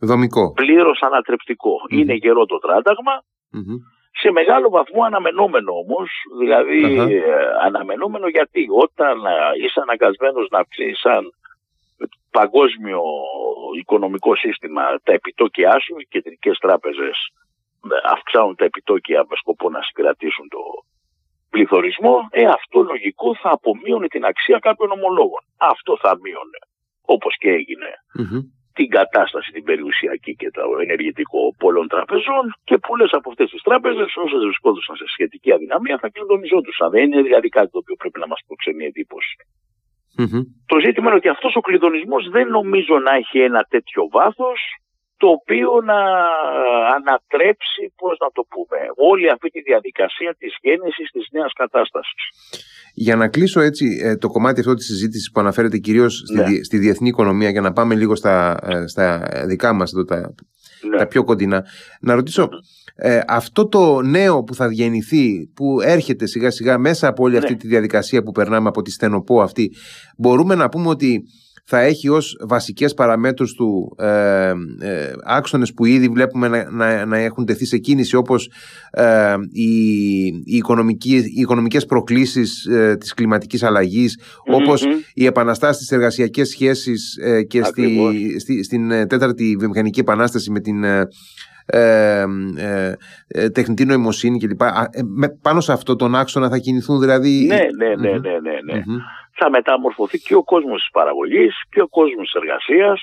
Δομικό. 0.00 0.52
Πλήρως 0.52 1.02
Είναι 1.88 2.14
γερό 2.14 2.46
το 2.46 2.58
τρανταγμα 2.58 3.22
Σε 4.20 4.30
μεγάλο 4.30 4.68
βαθμό 4.70 5.02
αναμενόμενο 5.02 5.72
όμως, 5.72 6.10
δηλαδή 6.38 6.82
ε, 6.98 7.20
αναμενόμενο 7.66 8.28
γιατί 8.28 8.66
όταν 8.84 9.24
ε, 9.24 9.64
είσαι 9.64 9.80
αναγκασμένος 9.80 10.48
να 10.50 10.58
αυξήσεις 10.58 10.98
σαν 10.98 11.32
παγκόσμιο 12.30 13.02
οικονομικό 13.78 14.36
σύστημα 14.36 14.82
τα 15.02 15.12
επιτόκια 15.12 15.80
σου, 15.80 15.94
οι 15.98 16.06
κεντρικές 16.08 16.58
τράπεζες 16.58 17.16
ε, 17.26 17.43
αυξάνουν 18.14 18.54
τα 18.56 18.64
επιτόκια 18.64 19.20
με 19.28 19.36
σκοπό 19.36 19.70
να 19.70 19.82
συγκρατήσουν 19.82 20.48
το 20.48 20.62
πληθωρισμό, 21.50 22.14
ε, 22.30 22.44
αυτό 22.58 22.82
λογικό 22.82 23.28
θα 23.42 23.50
απομείωνε 23.50 24.06
την 24.14 24.24
αξία 24.24 24.58
κάποιων 24.58 24.90
ομολόγων. 24.90 25.42
Αυτό 25.56 25.92
θα 26.02 26.18
μείωνε, 26.22 26.60
όπως 27.14 27.32
και 27.36 27.50
εγινε 27.50 27.92
την 28.78 28.88
κατάσταση 28.98 29.48
την 29.56 29.64
περιουσιακή 29.68 30.32
και 30.40 30.50
το 30.56 30.62
ενεργητικό 30.84 31.40
πολλών 31.62 31.86
τραπεζών 31.88 32.44
και 32.68 32.76
πολλές 32.88 33.10
από 33.18 33.30
αυτές 33.30 33.50
τις 33.50 33.62
τράπεζες, 33.62 34.10
όσες 34.24 34.40
βρισκόντουσαν 34.46 34.96
σε 34.96 35.06
σχετική 35.14 35.52
αδυναμία, 35.52 35.96
θα 36.02 36.08
κλειδονιζόντουσαν. 36.14 36.90
Δεν 36.90 37.02
είναι 37.06 37.22
δηλαδή 37.22 37.48
κάτι 37.48 37.70
το 37.70 37.78
οποίο 37.82 37.94
πρέπει 38.00 38.18
να 38.20 38.26
μας 38.26 38.40
προξενεί 38.46 38.84
Το 40.66 40.76
ζήτημα 40.84 41.06
είναι 41.06 41.20
ότι 41.20 41.28
αυτός 41.28 41.52
ο 41.56 41.60
κλειδονισμός 41.60 42.22
δεν 42.36 42.46
νομίζω 42.48 42.94
να 42.98 43.12
έχει 43.20 43.38
ένα 43.48 43.62
τέτοιο 43.74 44.08
βάθος, 44.16 44.58
το 45.24 45.30
οποίο 45.30 45.70
να 45.90 46.00
ανατρέψει, 46.96 47.82
πώς 48.00 48.14
να 48.24 48.28
το 48.36 48.42
πούμε, 48.52 48.78
όλη 49.10 49.26
αυτή 49.30 49.48
τη 49.50 49.60
διαδικασία 49.60 50.34
της 50.38 50.52
γέννησης 50.60 51.10
της 51.10 51.26
νέας 51.30 51.52
κατάστασης. 51.52 52.22
Για 52.94 53.16
να 53.16 53.28
κλείσω 53.28 53.60
έτσι 53.60 53.84
ε, 54.02 54.16
το 54.16 54.28
κομμάτι 54.28 54.60
αυτό 54.60 54.74
της 54.74 54.86
συζήτησης 54.86 55.30
που 55.30 55.40
αναφέρεται 55.40 55.78
κυρίως 55.78 56.22
στη, 56.30 56.34
ναι. 56.34 56.62
στη 56.62 56.78
διεθνή 56.78 57.08
οικονομία 57.08 57.50
για 57.50 57.60
να 57.60 57.72
πάμε 57.72 57.94
λίγο 57.94 58.14
στα, 58.14 58.58
ε, 58.62 58.86
στα 58.86 59.06
δικά 59.46 59.72
μας 59.72 59.92
εδώ, 59.92 60.04
τα, 60.04 60.34
ναι. 60.90 60.96
τα 60.96 61.06
πιο 61.06 61.24
κοντινά. 61.24 61.64
Να 62.00 62.14
ρωτήσω, 62.14 62.48
ε, 62.96 63.20
αυτό 63.26 63.68
το 63.68 64.00
νέο 64.02 64.42
που 64.42 64.54
θα 64.54 64.72
γεννηθεί, 64.72 65.50
που 65.54 65.80
έρχεται 65.80 66.26
σιγά 66.26 66.50
σιγά 66.50 66.78
μέσα 66.78 67.08
από 67.08 67.22
όλη 67.22 67.36
αυτή 67.36 67.52
ναι. 67.52 67.58
τη 67.58 67.66
διαδικασία 67.66 68.22
που 68.22 68.32
περνάμε 68.32 68.68
από 68.68 68.82
τη 68.82 68.90
στενοπό 68.90 69.42
αυτή, 69.42 69.70
μπορούμε 70.16 70.54
να 70.54 70.68
πούμε 70.68 70.88
ότι 70.88 71.22
θα 71.66 71.80
έχει 71.80 72.08
ως 72.08 72.36
βασικές 72.48 72.94
παραμέτρους 72.94 73.52
του 73.54 73.94
ε, 73.98 74.52
ε, 74.80 75.12
άξονες 75.24 75.72
που 75.72 75.84
ήδη 75.84 76.08
βλέπουμε 76.08 76.48
να, 76.48 76.70
να, 76.70 77.06
να 77.06 77.16
έχουν 77.16 77.44
τεθεί 77.44 77.64
σε 77.64 77.78
κίνηση 77.78 78.16
όπως 78.16 78.50
ε, 78.90 79.34
οι, 79.50 80.24
οι, 80.26 80.56
οικονομικοί, 80.56 81.16
οι 81.16 81.40
οικονομικές 81.40 81.86
προκλήσεις 81.86 82.66
ε, 82.66 82.96
της 82.96 83.14
κλιματικής 83.14 83.62
αλλαγής, 83.62 84.18
όπως 84.46 84.86
οι 85.14 85.26
επαναστάσεις 85.26 85.76
στις 85.76 85.90
εργασιακές 85.90 86.48
σχέσεις 86.48 87.16
ε, 87.16 87.42
και 87.42 87.62
στη, 87.62 87.98
στη, 88.40 88.62
στην 88.62 88.90
ε, 88.90 89.06
τέταρτη 89.06 89.56
βιομηχανική 89.58 90.00
επανάσταση 90.00 90.50
με 90.50 90.60
την 90.60 90.84
ε, 91.66 92.24
ε, 93.26 93.48
τεχνητή 93.48 93.84
νοημοσύνη 93.84 94.38
κλπ. 94.38 94.60
πάνω 95.42 95.60
σε 95.60 95.72
αυτό 95.72 95.96
τον 95.96 96.14
άξονα 96.14 96.48
θα 96.48 96.58
κινηθούν 96.58 97.00
δηλαδή... 97.00 97.46
Ναι, 97.46 97.56
ναι, 97.56 98.08
ναι, 98.08 98.10
ναι, 98.10 98.18
ναι. 98.18 98.74
ναι 98.74 98.94
θα 99.34 99.50
μεταμορφωθεί 99.50 100.18
και 100.18 100.34
ο 100.34 100.44
κόσμος 100.44 100.80
της 100.80 100.90
παραγωγής 100.90 101.54
και 101.70 101.80
ο 101.80 101.88
κόσμος 101.88 102.24
της 102.24 102.40
εργασίας. 102.42 103.00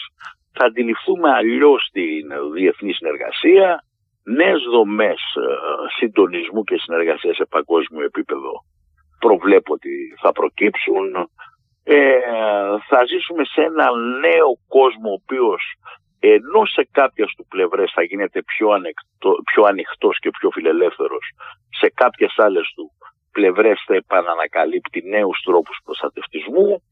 Θα 0.53 0.65
αντιληφθούμε 0.65 1.29
αλλιώς 1.31 1.89
την 1.91 2.53
διεθνή 2.53 2.93
συνεργασία, 2.93 3.83
νέες 4.23 4.61
δομές 4.71 5.21
ε, 5.35 5.41
συντονισμού 5.97 6.63
και 6.63 6.77
συνεργασίας 6.77 7.35
σε 7.35 7.45
παγκόσμιο 7.45 8.03
επίπεδο 8.03 8.51
προβλέπω 9.25 9.73
ότι 9.73 9.93
θα 10.21 10.31
προκύψουν. 10.31 11.07
Ε, 11.83 12.19
θα 12.89 12.99
ζήσουμε 13.11 13.43
σε 13.45 13.61
ένα 13.61 13.85
νέο 14.25 14.49
κόσμο 14.67 15.09
ο 15.09 15.19
οποίος 15.21 15.61
ενώ 16.19 16.65
σε 16.65 16.87
κάποιες 16.91 17.29
του 17.37 17.45
πλευρές 17.53 17.91
θα 17.95 18.03
γίνεται 18.03 18.39
πιο, 18.51 18.69
ανεκτό, 18.77 19.31
πιο 19.49 19.63
ανοιχτός 19.63 20.19
και 20.19 20.29
πιο 20.37 20.49
φιλελεύθερος, 20.55 21.25
σε 21.79 21.87
κάποιες 22.01 22.33
άλλες 22.37 22.65
του 22.75 22.85
πλευρές 23.31 23.83
θα 23.87 23.95
επανανακαλύπτει 23.95 24.99
νέους 25.15 25.37
τρόπους 25.45 25.77
προστατευτισμού. 25.83 26.83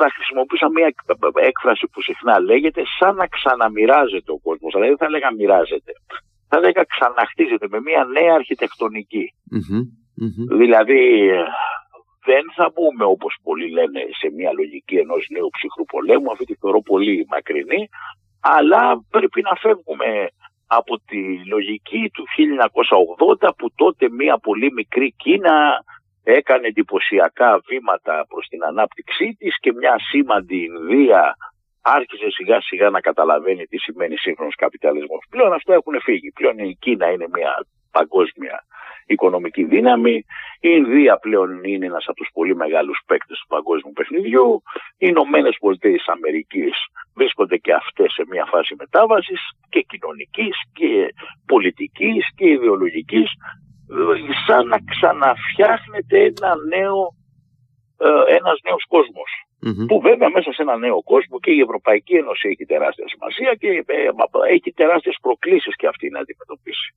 Θα 0.00 0.08
χρησιμοποιούσα 0.16 0.68
μια 0.70 0.94
έκφραση 1.34 1.86
που 1.92 2.00
συχνά 2.02 2.40
λέγεται 2.40 2.82
σαν 2.98 3.14
να 3.20 3.26
ξαναμοιράζεται 3.26 4.32
ο 4.32 4.38
κόσμος. 4.46 4.72
Δηλαδή 4.72 4.92
δεν 4.94 5.02
θα 5.02 5.10
λέγα 5.14 5.32
μοιράζεται. 5.32 5.92
Θα 6.48 6.58
λέγα 6.60 6.82
ξαναχτίζεται 6.94 7.66
με 7.70 7.80
μια 7.80 8.04
νέα 8.04 8.36
Δηλαδή 10.60 11.02
δεν 12.30 12.44
θα 12.56 12.66
μπούμε 12.72 13.04
όπως 13.04 13.32
πολλοί 13.42 13.68
λένε 13.70 14.00
σε 14.20 14.26
μια 14.36 14.50
λογική 14.52 14.96
ενός 15.04 15.26
νέου 15.34 15.48
ψυχρού 15.56 15.84
πολέμου. 15.84 16.30
Αυτή 16.32 16.44
τη 16.44 16.54
θεωρώ 16.54 16.80
πολύ 16.82 17.26
μακρινή. 17.30 17.82
Αλλά 18.40 18.82
πρέπει 19.14 19.40
να 19.48 19.54
φεύγουμε 19.62 20.08
από 20.78 21.00
τη 21.08 21.20
λογική 21.54 22.10
του 22.14 22.24
1980 23.42 23.50
που 23.58 23.72
τότε 23.74 24.10
μια 24.10 24.38
πολύ 24.38 24.72
μικρή 24.72 25.14
Κίνα 25.16 25.84
έκανε 26.22 26.66
εντυπωσιακά 26.66 27.60
βήματα 27.68 28.26
προς 28.28 28.46
την 28.48 28.64
ανάπτυξή 28.64 29.36
της 29.38 29.58
και 29.60 29.72
μια 29.72 29.94
σήμαντη 30.10 30.58
Ινδία 30.64 31.36
άρχισε 31.82 32.30
σιγά 32.30 32.60
σιγά 32.60 32.90
να 32.90 33.00
καταλαβαίνει 33.00 33.64
τι 33.66 33.78
σημαίνει 33.78 34.16
σύγχρονος 34.16 34.54
καπιταλισμός. 34.54 35.22
Πλέον 35.30 35.52
αυτό 35.52 35.72
έχουν 35.72 36.00
φύγει. 36.00 36.30
Πλέον 36.30 36.58
η 36.58 36.76
Κίνα 36.80 37.10
είναι 37.10 37.26
μια 37.32 37.52
παγκόσμια 37.90 38.64
οικονομική 39.06 39.64
δύναμη. 39.64 40.14
Η 40.60 40.70
Ινδία 40.78 41.16
πλέον 41.16 41.64
είναι 41.64 41.86
ένας 41.86 42.04
από 42.06 42.16
τους 42.16 42.30
πολύ 42.32 42.56
μεγάλους 42.56 42.98
παίκτες 43.06 43.38
του 43.38 43.46
παγκόσμιου 43.46 43.92
παιχνιδιού. 43.92 44.62
Οι 44.98 45.06
Ηνωμένες 45.12 45.56
Πολιτείες 45.60 45.94
της 45.94 46.08
Αμερικής 46.08 46.74
βρίσκονται 47.14 47.56
και 47.56 47.72
αυτές 47.72 48.12
σε 48.12 48.24
μια 48.30 48.44
φάση 48.44 48.74
μετάβασης 48.78 49.40
και 49.68 49.80
κοινωνικής 49.80 50.54
και 50.72 50.90
πολιτικής 51.46 52.24
και 52.36 52.48
ιδεολογικής 52.48 53.28
σαν 54.46 54.66
να 54.66 54.78
ξαναφτιάχνεται 54.90 56.18
ένα 56.22 56.52
νέο, 56.74 56.98
ε, 57.98 58.34
ένας 58.38 58.58
νέος 58.66 58.84
Που 59.86 60.00
βέβαια 60.00 60.30
μέσα 60.30 60.52
σε 60.52 60.62
ένα 60.62 60.76
νέο 60.76 61.02
κόσμο 61.02 61.38
και 61.40 61.50
η 61.50 61.60
Ευρωπαϊκή 61.60 62.14
Ένωση 62.14 62.48
έχει 62.48 62.64
τεράστια 62.64 63.04
σημασία 63.08 63.54
και 63.54 63.68
ε, 63.86 64.10
έχει 64.48 64.72
τεράστιες 64.72 65.16
προκλήσεις 65.20 65.76
και 65.76 65.86
αυτή 65.86 66.08
να 66.08 66.18
αντιμετωπίσει 66.18 66.88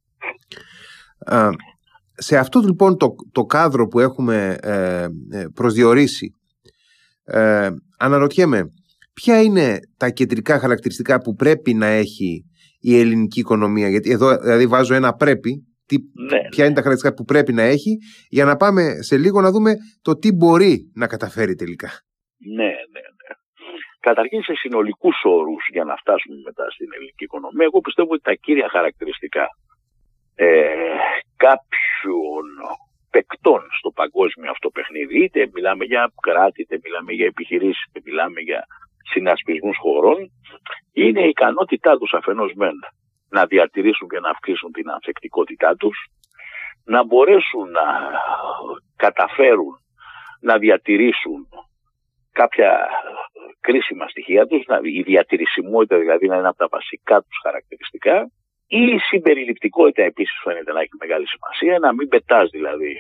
σε 2.16 2.38
αυτό 2.38 2.60
λοιπόν 2.60 2.98
το, 2.98 3.16
το 3.32 3.44
κάδρο 3.44 3.88
που 3.88 4.00
έχουμε 4.00 4.58
ε, 4.62 5.04
ε, 5.04 5.46
προσδιορίσει 5.54 6.36
ε, 7.26 7.70
αναρωτιέμαι 8.00 8.64
ποια 9.14 9.42
είναι 9.42 9.80
τα 9.98 10.10
κεντρικά 10.10 10.60
χαρακτηριστικά 10.60 11.22
που 11.22 11.34
πρέπει 11.36 11.74
να 11.74 11.86
έχει 11.86 12.46
η 12.80 13.00
ελληνική 13.00 13.40
οικονομία; 13.40 13.90
Γιατί 13.90 14.12
εδώ 14.12 14.38
δηλαδή 14.38 14.68
βάζω 14.68 14.94
ένα 14.94 15.14
πρέπει 15.14 15.68
τι, 15.86 15.98
ναι. 15.98 16.50
ποια 16.50 16.66
είναι 16.66 16.74
τα 16.74 16.82
χαρακτηριστικά 16.82 17.14
που 17.14 17.24
πρέπει 17.24 17.54
να 17.54 17.62
έχει 17.62 17.98
για 18.30 18.46
να 18.46 18.56
πάμε 18.56 19.02
σε 19.02 19.18
λίγο 19.18 19.42
να 19.42 19.52
δούμε 19.52 19.74
το 20.02 20.18
τι 20.18 20.32
μπορεί 20.32 20.92
να 20.96 21.08
καταφέρει 21.08 21.56
τελικά. 21.56 21.90
Ναι, 22.56 22.74
ναι, 22.94 23.04
ναι. 23.20 23.32
Καταρχήν 24.00 24.44
σε 24.44 24.54
συνολικούς 24.56 25.22
όρους 25.24 25.64
για 25.72 25.84
να 25.84 25.96
φτάσουμε 25.96 26.36
μετά 26.46 26.66
στην 26.70 26.88
ελληνική 26.96 27.24
οικονομία 27.24 27.66
εγώ 27.66 27.80
πιστεύω 27.80 28.12
ότι 28.14 28.22
τα 28.22 28.34
κύρια 28.34 28.70
χαρακτηριστικά 28.70 29.46
ε, 30.36 30.48
κάποιων 32.04 32.46
παικτών 33.10 33.62
στο 33.78 33.92
παγκόσμιο 33.92 34.52
αυτό 34.52 34.70
παιχνίδι, 34.70 35.24
είτε 35.24 35.50
μιλάμε 35.54 35.86
για 35.86 36.12
κράτη, 36.22 36.62
είτε 36.62 36.80
μιλάμε 36.84 37.12
για 37.12 37.26
επιχειρήσεις, 37.26 37.84
είτε 37.86 38.00
μιλάμε 38.06 38.40
για 38.42 38.66
συνασπισμούς 39.12 39.78
χωρών, 39.78 40.32
είναι 40.94 41.22
η 41.26 41.30
ικανότητά 41.30 41.98
τους 41.98 42.14
αφενός 42.14 42.52
μεν 42.56 42.78
να 43.30 43.46
διατηρήσουν 43.46 44.08
και 44.10 44.20
να 44.20 44.30
αυξήσουν 44.30 44.72
την 44.72 44.90
ανθεκτικότητά 44.90 45.76
τους, 45.76 45.98
να 46.86 47.04
μπορέσουν 47.06 47.70
να 47.70 47.86
καταφέρουν 48.96 49.74
να 50.42 50.58
διατηρήσουν 50.58 51.48
κάποια 52.32 52.88
κρίσιμα 53.60 54.08
στοιχεία 54.08 54.46
τους, 54.46 54.64
η 54.82 55.02
διατηρησιμότητα 55.02 55.98
δηλαδή 55.98 56.28
να 56.28 56.38
είναι 56.38 56.48
από 56.48 56.58
τα 56.58 56.68
βασικά 56.72 57.22
τους 57.22 57.38
χαρακτηριστικά 57.44 58.32
η 58.82 59.00
συμπεριληπτικότητα 59.00 60.04
επίσης 60.04 60.40
φαίνεται 60.44 60.72
να 60.72 60.80
έχει 60.80 60.96
μεγάλη 61.00 61.28
σημασία, 61.28 61.80
να 61.80 61.94
μην 61.94 62.08
πετάς 62.08 62.50
δηλαδή 62.50 62.96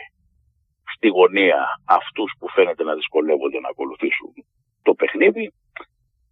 στη 0.95 1.07
γωνία 1.07 1.59
αυτούς 1.85 2.33
που 2.39 2.49
φαίνεται 2.49 2.83
να 2.83 2.93
δυσκολεύονται 2.95 3.59
να 3.59 3.69
ακολουθήσουν 3.69 4.33
το 4.81 4.93
παιχνίδι 4.93 5.53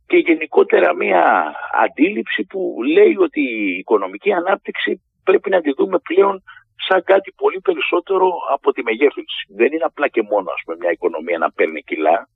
και 0.07 0.17
γενικότερα 0.17 0.93
μια 0.95 1.53
αντίληψη 1.85 2.43
που 2.43 2.59
λέει 2.95 3.15
ότι 3.19 3.41
η 3.41 3.77
οικονομική 3.77 4.31
ανάπτυξη 4.33 5.01
πρέπει 5.23 5.49
να 5.49 5.61
τη 5.61 5.71
δούμε 5.77 5.97
πλέον 5.99 6.43
σαν 6.87 7.03
κάτι 7.03 7.33
πολύ 7.35 7.59
περισσότερο 7.59 8.27
από 8.55 8.71
τη 8.71 8.83
μεγέθυνση. 8.83 9.39
Δεν 9.55 9.71
είναι 9.73 9.83
απλά 9.83 10.07
και 10.07 10.21
μόνο 10.21 10.51
ας 10.51 10.61
πούμε, 10.65 10.77
μια 10.79 10.91
οικονομία 10.91 11.37
να 11.37 11.51
παίρνει 11.51 11.81
κιλά, 11.81 12.27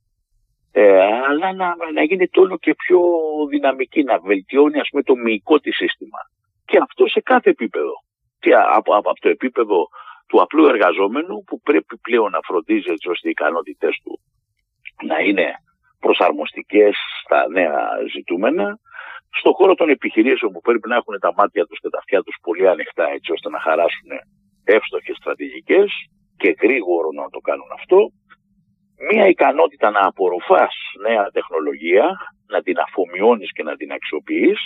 ε, 0.72 1.02
αλλά 1.28 1.52
να, 1.52 1.76
να 1.94 2.02
γίνεται 2.02 2.40
όλο 2.40 2.58
και 2.58 2.74
πιο 2.74 3.00
δυναμική, 3.48 4.02
να 4.02 4.18
βελτιώνει 4.18 4.78
ας 4.80 4.88
πούμε, 4.90 5.02
το 5.02 5.16
μυϊκό 5.16 5.60
της 5.60 5.76
σύστημα. 5.76 6.18
Και 6.66 6.78
αυτό 6.86 7.06
σε 7.06 7.20
κάθε 7.20 7.50
επίπεδο. 7.50 7.94
Και 8.38 8.54
από, 8.54 8.96
από, 8.96 9.12
το 9.20 9.28
επίπεδο 9.28 9.88
του 10.28 10.40
απλού 10.42 10.66
εργαζόμενου 10.66 11.42
που 11.46 11.60
πρέπει 11.60 11.96
πλέον 12.06 12.30
να 12.30 12.40
φροντίζει 12.46 12.90
έτσι 12.90 13.08
ώστε 13.08 13.28
οι 13.28 13.30
ικανότητε 13.30 13.88
του 14.02 14.20
να 15.10 15.18
είναι 15.18 15.48
προσαρμοστικές 15.98 16.94
στα 17.22 17.48
νέα 17.48 17.78
ζητούμενα. 18.14 18.78
Στον 19.38 19.52
χώρο 19.52 19.74
των 19.74 19.88
επιχειρήσεων 19.88 20.52
που 20.52 20.60
πρέπει 20.60 20.88
να 20.88 20.96
έχουν 20.96 21.18
τα 21.20 21.32
μάτια 21.36 21.66
τους 21.66 21.78
και 21.80 21.88
τα 21.88 21.98
αυτιά 21.98 22.22
τους 22.22 22.36
πολύ 22.42 22.68
ανοιχτά 22.68 23.04
έτσι 23.16 23.32
ώστε 23.32 23.48
να 23.48 23.60
χαράσουν 23.60 24.10
εύστοχες 24.64 25.16
στρατηγικές 25.16 25.88
και 26.36 26.54
γρήγορο 26.62 27.08
να 27.12 27.28
το 27.34 27.40
κάνουν 27.48 27.70
αυτό. 27.78 27.98
Μία 29.10 29.26
ικανότητα 29.26 29.90
να 29.90 30.06
απορροφάς 30.06 30.74
νέα 31.06 31.24
τεχνολογία, 31.30 32.06
να 32.52 32.62
την 32.62 32.78
αφομοιώνεις 32.78 33.52
και 33.52 33.62
να 33.62 33.76
την 33.76 33.92
αξιοποιείς 33.92 34.60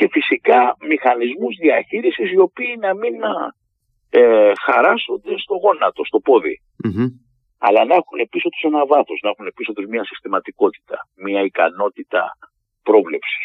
και 0.00 0.08
φυσικά 0.16 0.60
μηχανισμούς 0.90 1.54
διαχείρισης 1.64 2.28
οι 2.32 2.38
οποίοι 2.48 2.74
να 2.86 2.90
μην 3.00 3.14
ε, 4.10 4.52
χαράσσονται 4.64 5.34
στο 5.44 5.54
γόνατο, 5.62 6.02
στο 6.04 6.18
ποδι 6.26 6.56
Αλλά 7.66 7.80
να 7.84 7.94
έχουν 8.00 8.18
πίσω 8.32 8.48
τους 8.48 8.62
ένα 8.70 8.86
βάθος, 8.92 9.18
να 9.24 9.30
έχουν 9.32 9.46
πίσω 9.56 9.72
τους 9.72 9.86
μια 9.92 10.04
συστηματικότητα, 10.04 10.96
μια 11.26 11.40
ικανότητα 11.50 12.22
πρόβλεψης. 12.88 13.44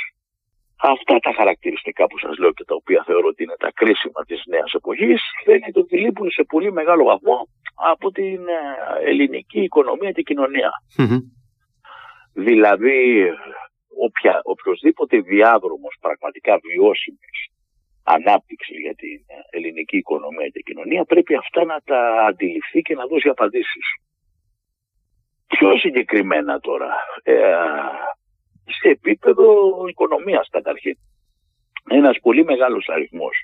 Αυτά 0.94 1.16
τα 1.26 1.32
χαρακτηριστικά 1.40 2.04
που 2.08 2.18
σας 2.24 2.38
λέω 2.42 2.54
και 2.58 2.66
τα 2.70 2.76
οποία 2.76 3.04
θεωρώ 3.08 3.28
ότι 3.34 3.44
είναι 3.44 3.60
τα 3.66 3.72
κρίσιμα 3.80 4.22
της 4.30 4.40
νέας 4.54 4.72
εποχής 4.80 5.22
φαίνεται 5.44 5.80
ότι 5.80 5.96
λείπουν 6.04 6.30
σε 6.32 6.44
πολύ 6.44 6.72
μεγάλο 6.72 7.04
βαθμό 7.12 7.38
από 7.94 8.12
την 8.12 8.40
ε, 8.60 8.62
ελληνική 9.10 9.62
οικονομία 9.62 10.12
και 10.12 10.22
κοινωνία. 10.22 10.72
Δηλαδή 12.46 13.00
οποια, 14.08 14.42
οποιοδήποτε 14.44 15.18
διάδρομος 15.20 15.96
πραγματικά 16.02 16.58
βιώσιμης 16.58 17.40
ανάπτυξης 18.04 18.78
για 18.80 18.96
την 18.96 19.20
ελληνική 19.50 19.98
οικονομία 19.98 20.48
και 20.48 20.62
κοινωνία 20.66 21.04
πρέπει 21.06 21.36
αυτά 21.36 21.66
να 21.66 21.80
τα 21.86 22.26
αντιληφθεί 22.30 22.82
και 22.82 22.96
να 22.96 23.06
δώσει 23.06 23.30
απαντήσεις. 23.30 23.86
Πιο 25.48 25.78
συγκεκριμένα 25.78 26.60
τώρα, 26.60 26.90
ε, 27.24 27.56
σε 28.66 28.90
επίπεδο 28.90 29.46
οικονομίας 29.88 30.48
καταρχήν. 30.52 30.98
Ένας 31.90 32.20
πολύ 32.22 32.44
μεγάλος 32.44 32.88
αριθμός 32.90 33.36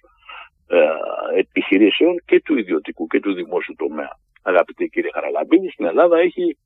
ε, 0.68 1.40
επιχειρήσεων 1.40 2.22
και 2.26 2.42
του 2.42 2.58
ιδιωτικού 2.58 3.08
και 3.08 3.20
του 3.20 3.34
δημόσιου 3.34 3.76
τομέα. 3.78 4.20
Αγαπητέ 4.44 4.86
κύριε 4.86 5.10
Χαραλαμπίνη, 5.14 5.70
στην 5.70 5.86
Ελλάδα 5.86 6.18
έχει 6.18 6.58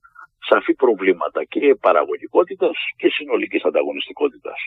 σαφή 0.50 0.74
προβλήματα 0.74 1.44
και 1.44 1.76
παραγωγικότητας 1.76 2.78
και 2.98 3.10
συνολικής 3.10 3.64
ανταγωνιστικότητας. 3.64 4.60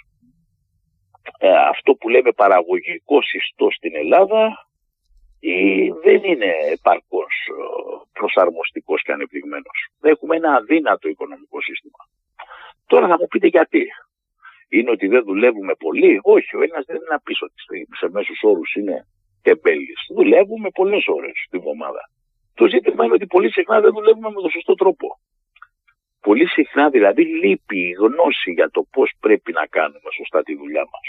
Ε, 1.38 1.50
αυτό 1.50 1.94
που 1.94 2.08
λέμε 2.08 2.32
παραγωγικό 2.32 3.22
συστό 3.22 3.70
στην 3.70 3.94
Ελλάδα 3.96 4.68
ή 5.40 5.90
δεν 5.90 6.20
είναι 6.24 6.50
επαρκώς 6.72 7.32
ε, 7.48 7.54
προσαρμοστικός 8.12 9.02
και 9.02 9.12
ανεπτυγμένος. 9.12 9.78
Έχουμε 10.00 10.36
ένα 10.36 10.54
αδύνατο 10.54 11.08
οικονομικό 11.08 11.60
σύστημα. 11.60 12.02
Τώρα 12.86 13.06
θα 13.08 13.16
μου 13.18 13.26
πείτε 13.26 13.46
γιατί. 13.46 13.86
Είναι 14.68 14.90
ότι 14.90 15.06
δεν 15.06 15.22
δουλεύουμε 15.24 15.74
πολύ; 15.74 16.20
Όχι, 16.22 16.56
ο 16.56 16.62
Έλληνας 16.62 16.84
δεν 16.84 16.96
είναι 16.96 17.10
να 17.10 17.20
πεις 17.20 17.42
ότι 17.42 17.54
σε 18.00 18.08
μέσους 18.10 18.40
όρους 18.42 18.74
είναι 18.74 19.06
τεμπέλης. 19.42 20.00
Δουλεύουμε 20.14 20.68
πολλές 20.70 21.04
ώρες 21.06 21.46
την 21.50 21.58
εβδομάδα. 21.58 22.02
Το 22.54 22.68
ζήτημα 22.68 23.04
είναι 23.04 23.14
ότι 23.14 23.26
πολύ 23.26 23.50
συχνά 23.52 23.80
δεν 23.80 23.92
δουλεύουμε 23.92 24.28
με 24.28 24.40
τον 24.40 24.50
σωστό 24.50 24.74
τρόπο. 24.74 25.06
Πολύ 26.20 26.46
συχνά 26.46 26.90
δηλαδή 26.90 27.22
λείπει 27.24 27.78
η 27.78 27.90
γνώση 27.90 28.50
για 28.52 28.70
το 28.70 28.82
πώς 28.90 29.12
πρέπει 29.20 29.52
να 29.52 29.66
κάνουμε 29.66 30.10
σωστά 30.16 30.42
τη 30.42 30.54
δουλειά 30.56 30.84
μας. 30.92 31.06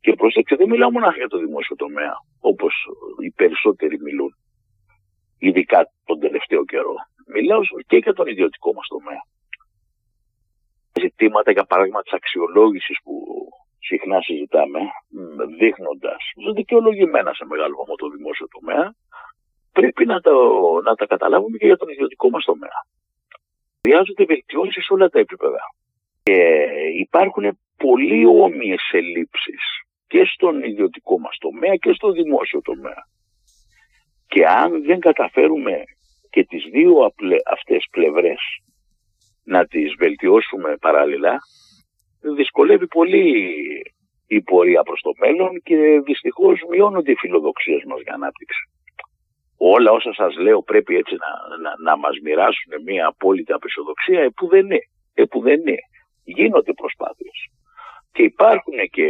Και 0.00 0.12
προσέξτε, 0.12 0.56
δεν 0.56 0.68
μιλάω 0.68 0.90
μόνο 0.90 1.10
για 1.10 1.28
το 1.28 1.38
δημόσιο 1.38 1.76
τομέα, 1.76 2.14
όπως 2.40 2.74
οι 3.22 3.30
περισσότεροι 3.30 4.00
μιλούν, 4.00 4.32
ειδικά 5.38 5.90
τον 6.04 6.18
τελευταίο 6.20 6.64
καιρό. 6.64 6.94
Μιλάω 7.26 7.60
και 7.86 7.96
για 7.96 8.12
τον 8.12 8.26
ιδιωτικό 8.26 8.72
μας 8.72 8.86
τομέα. 8.86 9.22
Ζητήματα, 11.00 11.50
για 11.52 11.64
παράδειγμα, 11.64 12.02
της 12.02 12.12
αξιολόγησης 12.12 12.98
που 13.02 13.12
συχνά 13.78 14.20
συζητάμε, 14.20 14.80
δείχνοντας 15.58 16.22
δικαιολογημένα 16.54 17.32
σε 17.32 17.44
μεγάλο 17.44 17.76
βαθμό 17.76 17.94
το 17.94 18.08
δημόσιο 18.08 18.46
τομέα, 18.54 18.94
πρέπει 19.72 20.06
να, 20.06 20.20
το, 20.20 20.34
να 20.84 20.94
τα 20.94 21.06
καταλάβουμε 21.06 21.56
και 21.58 21.66
για 21.66 21.76
τον 21.76 21.88
ιδιωτικό 21.88 22.30
μας 22.30 22.44
τομέα. 22.44 22.78
Χρειάζονται 23.82 24.24
βελτιώσεις 24.24 24.84
σε 24.84 24.92
όλα 24.92 25.08
τα 25.08 25.18
επίπεδα. 25.18 25.60
Και 26.22 26.66
υπάρχουν 26.98 27.58
πολύ 27.76 28.26
όμοιες 28.26 28.90
ελλείψεις 28.92 29.62
και 30.06 30.24
στον 30.24 30.62
ιδιωτικό 30.62 31.18
μας 31.18 31.36
τομέα 31.38 31.76
και 31.76 31.92
στο 31.92 32.10
δημόσιο 32.10 32.60
τομέα. 32.62 33.02
Και 34.26 34.46
αν 34.46 34.84
δεν 34.84 35.00
καταφέρουμε 35.00 35.82
και 36.30 36.44
τις 36.44 36.64
δύο 36.70 36.94
αυτές 37.46 37.86
πλευρές 37.90 38.40
να 39.44 39.66
τις 39.66 39.94
βελτιώσουμε 39.98 40.76
παράλληλα, 40.80 41.38
δυσκολεύει 42.36 42.86
πολύ 42.86 43.46
η 44.26 44.42
πορεία 44.42 44.82
προς 44.82 45.00
το 45.00 45.10
μέλλον 45.18 45.60
και 45.62 45.76
δυστυχώς 46.04 46.60
μειώνονται 46.70 47.10
οι 47.10 47.16
φιλοδοξίες 47.16 47.82
μας 47.86 48.00
για 48.00 48.14
ανάπτυξη. 48.14 48.62
Όλα 49.62 49.90
όσα 49.90 50.12
σας 50.14 50.36
λέω 50.36 50.62
πρέπει 50.62 50.96
έτσι 50.96 51.14
να, 51.24 51.56
να, 51.64 51.72
να 51.90 51.96
μας 51.96 52.16
μοιράσουν 52.22 52.72
μια 52.84 53.06
απόλυτη 53.06 53.52
απεσιοδοξία, 53.52 54.20
επού 54.22 54.48
δεν 54.48 54.64
είναι. 54.64 54.80
Επού 55.14 55.40
δεν 55.40 55.60
είναι. 55.60 55.76
Γίνονται 56.24 56.72
προσπάθειες. 56.72 57.38
Και 58.12 58.22
υπάρχουν 58.22 58.78
και 58.90 59.08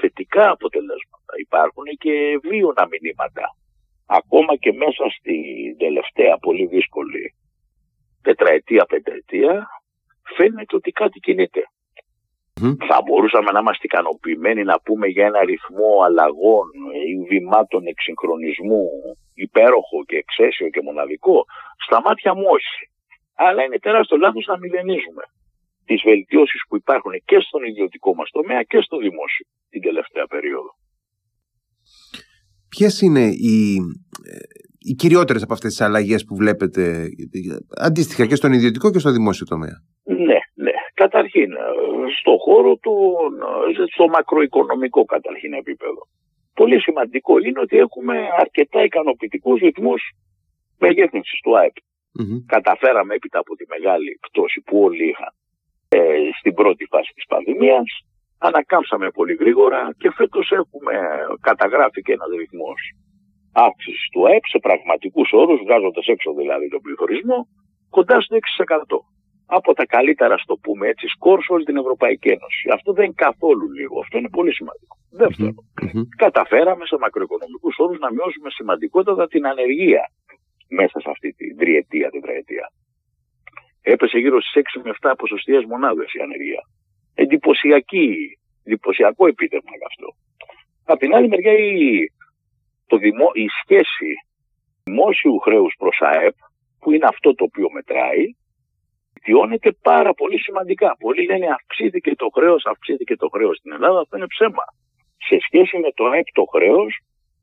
θετικά 0.00 0.50
αποτελέσματα, 0.50 1.32
υπάρχουν 1.46 1.84
και 1.98 2.38
βίωνα 2.42 2.88
μηνύματα. 2.92 3.44
Ακόμα 4.06 4.56
και 4.56 4.72
μέσα 4.72 5.04
στην 5.16 5.76
τελευταία 5.78 6.36
πολύ 6.38 6.66
δύσκολη 6.66 7.34
τετραετία, 8.22 8.84
πενταετία, 8.84 9.66
φαίνεται 10.36 10.76
ότι 10.76 10.90
κάτι 10.90 11.18
κινείται. 11.20 11.62
Θα 12.88 12.98
μπορούσαμε 13.04 13.50
να 13.52 13.58
είμαστε 13.58 13.84
ικανοποιημένοι 13.90 14.62
να 14.72 14.76
πούμε 14.84 15.06
για 15.06 15.26
ένα 15.26 15.40
ρυθμό 15.44 15.92
αλλαγών 16.06 16.66
ή 17.10 17.12
βημάτων 17.30 17.82
εξυγχρονισμού 17.92 18.84
υπέροχο 19.34 19.98
και 20.08 20.16
εξαίσιο 20.16 20.68
και 20.68 20.80
μοναδικό. 20.88 21.36
Στα 21.86 21.98
μάτια 22.06 22.34
μου 22.34 22.46
όχι. 22.58 22.80
Αλλά 23.34 23.60
είναι 23.64 23.78
τεράστιο 23.78 24.16
λάθος 24.16 24.46
να 24.46 24.58
μηδενίζουμε 24.58 25.24
τις 25.84 26.02
βελτιώσεις 26.04 26.60
που 26.68 26.76
υπάρχουν 26.76 27.12
και 27.24 27.38
στον 27.46 27.62
ιδιωτικό 27.70 28.14
μας 28.14 28.30
τομέα 28.30 28.62
και 28.62 28.80
στο 28.86 28.96
δημόσιο 28.96 29.46
την 29.70 29.80
τελευταία 29.82 30.26
περίοδο. 30.26 30.70
Ποιες 32.68 33.00
είναι 33.00 33.24
οι, 33.46 33.58
οι 34.78 34.94
κυριότερες 34.94 35.42
από 35.42 35.52
αυτές 35.52 35.70
τις 35.70 35.80
αλλαγές 35.80 36.24
που 36.24 36.36
βλέπετε 36.36 37.08
αντίστοιχα 37.88 38.26
και 38.26 38.34
στον 38.34 38.52
ιδιωτικό 38.52 38.90
και 38.90 38.98
στο 38.98 39.10
δημόσιο 39.10 39.46
τομέα; 39.46 39.76
Ναι, 40.04 40.14
ναι. 40.16 40.38
Καταρχήν, 40.94 41.50
στο 42.18 42.36
χώρο 42.44 42.76
του, 42.76 43.16
στο 43.92 44.08
μακροοικονομικό 44.08 45.04
καταρχήν 45.04 45.52
επίπεδο. 45.52 46.02
Πολύ 46.54 46.80
σημαντικό 46.80 47.38
είναι 47.38 47.60
ότι 47.60 47.76
έχουμε 47.76 48.28
αρκετά 48.38 48.82
ικανοποιητικούς 48.84 49.60
ρυθμούς 49.60 50.02
μεγέθυνσης 50.78 51.40
του 51.42 51.58
ΑΕΠ. 51.58 51.76
Καταφέραμε 52.46 53.14
έπειτα 53.14 53.38
από 53.38 53.54
τη 53.54 53.64
μεγάλη 53.68 54.18
πτώση 54.20 54.60
που 54.66 54.82
όλοι 54.82 55.08
είχαν 55.08 55.32
ε, 55.88 55.98
στην 56.38 56.54
πρώτη 56.54 56.84
φάση 56.84 57.12
της 57.14 57.24
πανδημίας. 57.26 57.88
Ανακάμψαμε 58.38 59.10
πολύ 59.10 59.34
γρήγορα 59.34 59.94
και 59.98 60.10
φέτος 60.10 60.50
έχουμε 60.50 60.92
καταγράφει 61.40 62.00
και 62.02 62.12
ένας 62.12 62.30
ρυθμός 62.38 62.80
αύξησης 63.52 64.08
του 64.12 64.26
ΑΕΠ 64.26 64.44
σε 64.46 64.58
πραγματικούς 64.58 65.28
όρους, 65.32 65.60
βγάζοντας 65.64 66.06
έξω 66.06 66.32
δηλαδή 66.40 66.68
τον 66.68 66.80
πληθωρισμό, 66.80 67.38
κοντά 67.90 68.20
στο 68.20 68.36
6%. 68.36 69.13
Από 69.46 69.74
τα 69.74 69.86
καλύτερα, 69.86 70.36
στο 70.38 70.56
πούμε 70.56 70.88
έτσι, 70.88 71.06
σκορ 71.06 71.42
σε 71.42 71.52
όλη 71.52 71.64
την 71.64 71.76
Ευρωπαϊκή 71.76 72.28
Ένωση. 72.28 72.68
Αυτό 72.72 72.92
δεν 72.92 73.04
είναι 73.04 73.14
καθόλου 73.16 73.70
λίγο. 73.78 73.98
Αυτό 74.00 74.18
είναι 74.18 74.28
πολύ 74.28 74.52
σημαντικό. 74.54 74.96
Δεύτερον, 75.10 75.54
καταφέραμε 76.24 76.84
σε 76.86 76.96
μακροοικονομικούς 76.98 77.74
όρους 77.78 77.98
να 77.98 78.12
μειώσουμε 78.12 78.50
σημαντικότατα 78.50 79.26
την 79.26 79.46
ανεργία 79.46 80.02
μέσα 80.68 81.00
σε 81.00 81.10
αυτή 81.10 81.32
την 81.32 81.56
τριετία, 81.56 82.10
τετραετία 82.10 82.66
έπεσε 83.84 84.18
γύρω 84.18 84.40
στις 84.40 84.62
6 84.74 84.80
με 84.84 84.90
7 85.00 85.14
ποσοστιαίες 85.18 85.64
μονάδες 85.64 86.12
η 86.12 86.20
ανεργία. 86.20 86.62
Εντυπωσιακή, 87.14 88.38
εντυπωσιακό 88.64 89.26
επίτευγμα 89.26 89.76
αυτό. 89.90 90.08
Απ' 90.84 90.98
την 90.98 91.14
άλλη 91.14 91.28
μεριά 91.28 91.52
η, 91.52 92.10
το 92.86 92.96
δημο, 92.96 93.26
η 93.32 93.46
σχέση 93.60 94.10
δημόσιου 94.84 95.38
χρέους 95.38 95.74
προς 95.78 95.96
ΑΕΠ, 96.00 96.36
που 96.80 96.92
είναι 96.92 97.06
αυτό 97.06 97.34
το 97.34 97.44
οποίο 97.44 97.68
μετράει, 97.70 98.24
βελτιώνεται 99.24 99.72
πάρα 99.82 100.12
πολύ 100.14 100.38
σημαντικά. 100.38 100.96
Πολλοί 100.98 101.24
λένε 101.24 101.46
αυξήθηκε 101.56 102.14
το 102.14 102.28
χρέος, 102.34 102.62
αυξήθηκε 102.66 103.16
το 103.16 103.28
χρέος 103.28 103.56
στην 103.56 103.72
Ελλάδα. 103.72 104.00
Αυτό 104.00 104.16
είναι 104.16 104.26
ψέμα. 104.26 104.64
Σε 105.28 105.36
σχέση 105.46 105.78
με 105.78 105.90
το 105.94 106.04
ΑΕΠ 106.04 106.26
το 106.32 106.44
χρέος 106.54 106.92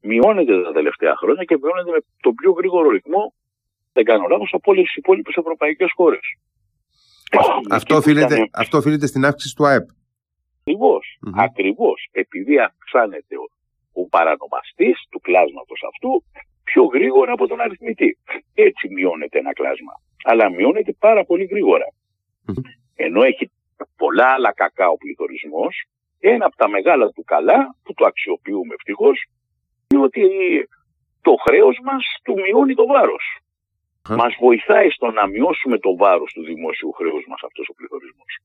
μειώνεται 0.02 0.62
τα 0.62 0.72
τελευταία 0.72 1.16
χρόνια 1.16 1.44
και 1.44 1.58
μειώνεται 1.62 1.92
με 1.92 2.02
τον 2.22 2.34
πιο 2.36 2.52
γρήγορο 2.52 2.90
ρυθμό 2.90 3.34
δεν 3.94 4.04
κάνω 4.04 4.28
λάθος, 4.28 4.50
από 4.54 4.72
όλες 4.72 4.84
τις 4.84 4.96
υπόλοιπες 4.96 5.36
ευρωπαϊκές 5.36 5.92
χώρες. 5.96 6.26
Αυτό, 7.70 7.96
οφείλεται, 7.96 8.50
αυτό 8.54 8.78
οφείλεται 8.78 9.08
στην 9.08 9.26
αύξηση 9.26 9.56
του 9.56 9.66
ΑΕΠ. 9.66 9.88
Ακριβώς. 10.60 11.06
Ακριβώς. 11.48 12.10
Επειδή 12.12 12.60
αυξάνεται 12.60 13.36
ο, 13.44 13.46
ο 14.02 14.08
παρανομαστής 14.08 14.98
του 15.12 15.20
κλάσματο 15.20 15.76
αυτού 15.92 16.24
πιο 16.64 16.84
γρήγορα 16.84 17.32
από 17.32 17.48
τον 17.48 17.60
αριθμητή. 17.62 18.18
Έτσι 18.54 18.84
μειώνεται 18.94 19.38
ένα 19.40 19.54
κλάσμα. 19.54 19.94
Αλλά 20.24 20.50
μειώνεται 20.50 20.94
πάρα 21.00 21.26
πολύ 21.26 21.48
Ενώ 22.96 23.22
έχει 23.24 23.52
πολλά 23.98 24.28
άλλα 24.28 24.54
κακά 24.54 24.88
ο 24.88 24.98
πληθωρισμός, 24.98 25.84
ένα 26.20 26.46
από 26.46 26.56
τα 26.56 26.68
μεγάλα 26.70 27.10
του 27.10 27.24
καλά 27.24 27.76
που 27.84 27.94
το 27.94 28.06
αξιοποιούμε 28.06 28.74
ευτυχώς 28.74 29.26
είναι 29.94 30.04
ότι 30.04 30.24
το 31.22 31.36
χρέος 31.46 31.78
μας 31.84 32.04
του 32.24 32.34
μειώνει 32.34 32.76
το 32.76 32.86
βάρος. 32.86 33.26
Μας 34.10 34.36
βοηθάει 34.40 34.90
στο 34.90 35.12
να 35.12 35.28
μειώσουμε 35.28 35.78
το 35.80 35.96
βάρος 35.96 36.32
του 36.34 36.44
δημόσιου 36.44 36.92
χρέους 36.92 37.26
μας 37.28 37.42
αυτός 37.44 37.68
ο 37.70 37.74
πληθωρισμός. 37.74 38.38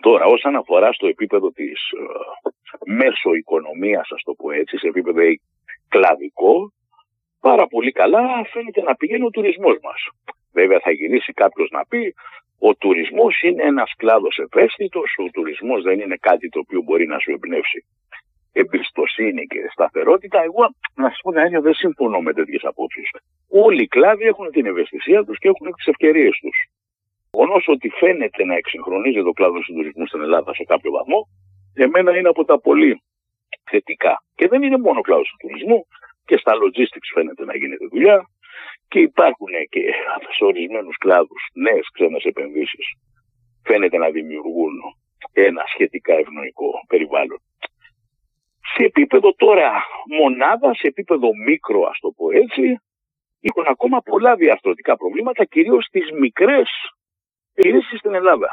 Τώρα, 0.00 0.24
όσον 0.24 0.56
αφορά 0.56 0.92
στο 0.92 1.06
επίπεδο 1.06 1.50
της 1.50 1.90
ε, 1.90 2.92
μέσο 2.92 3.34
οικονομίας, 3.34 4.10
ας 4.10 4.22
το 4.22 4.34
πω 4.34 4.50
έτσι, 4.50 4.78
σε 4.78 4.86
επίπεδο 4.86 5.20
κλαδικό, 5.88 6.72
πάρα 7.40 7.66
πολύ 7.66 7.92
καλά 7.92 8.44
φαίνεται 8.52 8.82
να 8.82 8.94
πηγαίνει 8.94 9.24
ο 9.24 9.30
τουρισμός 9.30 9.76
μας. 9.82 10.00
Βέβαια, 10.52 10.78
θα 10.80 10.90
γυρίσει 10.90 11.32
κάποιος 11.32 11.68
να 11.70 11.86
πει 11.86 12.14
ο 12.58 12.74
τουρισμός 12.74 13.40
είναι 13.42 13.62
ένας 13.62 13.92
κλάδος 13.96 14.38
ευαίσθητος, 14.38 15.14
ο 15.18 15.30
τουρισμός 15.30 15.82
δεν 15.82 16.00
είναι 16.00 16.16
κάτι 16.20 16.48
το 16.48 16.58
οποίο 16.58 16.82
μπορεί 16.82 17.06
να 17.06 17.18
σου 17.18 17.30
εμπνεύσει 17.30 17.84
εμπιστοσύνη 18.52 19.46
και 19.46 19.58
σταθερότητα. 19.72 20.42
Εγώ, 20.42 20.62
να 20.94 21.08
σας 21.08 21.18
πω 21.22 21.30
την 21.30 21.40
αλήθεια, 21.40 21.60
δεν 21.60 21.74
συμφωνώ 21.74 22.20
με 22.20 22.32
τέτοιες 22.32 22.64
απόψεις. 22.64 23.10
Όλοι 23.48 23.82
οι 23.82 23.86
κλάδοι 23.86 24.24
έχουν 24.24 24.50
την 24.50 24.66
ευαισθησία 24.66 25.24
τους 25.24 25.38
και 25.38 25.48
έχουν 25.48 25.74
τις 25.74 25.86
ευκαιρίες 25.86 26.38
τους. 26.42 26.56
γεγονός 27.32 27.64
ότι 27.68 27.88
φαίνεται 27.88 28.44
να 28.44 28.54
εξυγχρονίζεται 28.54 29.28
ο 29.28 29.32
κλάδος 29.32 29.64
του 29.66 29.74
τουρισμού 29.74 30.06
στην 30.06 30.20
Ελλάδα 30.20 30.54
σε 30.54 30.64
κάποιο 30.64 30.90
βαθμό, 30.90 31.28
εμένα 31.74 32.16
είναι 32.18 32.28
από 32.28 32.44
τα 32.44 32.60
πολύ 32.60 33.02
θετικά. 33.70 34.22
Και 34.34 34.48
δεν 34.48 34.62
είναι 34.62 34.78
μόνο 34.78 34.98
ο 34.98 35.02
κλάδος 35.02 35.28
του 35.28 35.36
τουρισμού, 35.46 35.86
και 36.24 36.36
στα 36.36 36.52
logistics 36.62 37.08
φαίνεται 37.14 37.44
να 37.44 37.56
γίνεται 37.56 37.86
δουλειά 37.90 38.28
και 38.92 39.00
υπάρχουν 39.00 39.54
και 39.68 39.82
σε 40.36 40.44
ορισμένου 40.44 40.92
κλάδους 40.98 41.42
νέες 41.54 41.86
ξένες 41.92 42.24
επενδύσεις. 42.24 42.86
Φαίνεται 43.64 43.98
να 43.98 44.10
δημιουργούν 44.10 44.74
ένα 45.32 45.62
σχετικά 45.72 46.14
ευνοϊκό 46.14 46.70
περιβάλλον. 46.86 47.40
Σε 48.74 48.84
επίπεδο 48.84 49.34
τώρα 49.34 49.84
μονάδα, 50.18 50.74
σε 50.74 50.86
επίπεδο 50.86 51.28
μικρό, 51.46 51.82
ας 51.90 51.98
το 52.00 52.10
πω 52.16 52.30
έτσι, 52.30 52.62
υπάρχουν 53.40 53.72
ακόμα 53.72 53.98
πολλά 54.00 54.34
διαρθρωτικά 54.36 54.96
προβλήματα, 54.96 55.44
κυρίως 55.44 55.84
στις 55.84 56.10
μικρές 56.10 56.68
επιχειρήσει 57.54 57.96
στην 57.96 58.14
Ελλάδα. 58.14 58.50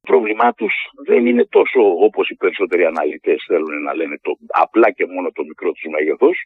Το 0.00 0.12
πρόβλημά 0.12 0.52
τους 0.52 0.74
δεν 1.06 1.26
είναι 1.26 1.44
τόσο 1.44 1.80
όπως 2.06 2.28
οι 2.28 2.34
περισσότεροι 2.34 2.84
αναλυτές 2.84 3.44
θέλουν 3.46 3.82
να 3.82 3.94
λένε 3.94 4.18
το, 4.22 4.32
απλά 4.46 4.90
και 4.90 5.06
μόνο 5.06 5.30
το 5.30 5.42
μικρό 5.44 5.72
του 5.72 5.90
μέγεθος. 5.90 6.36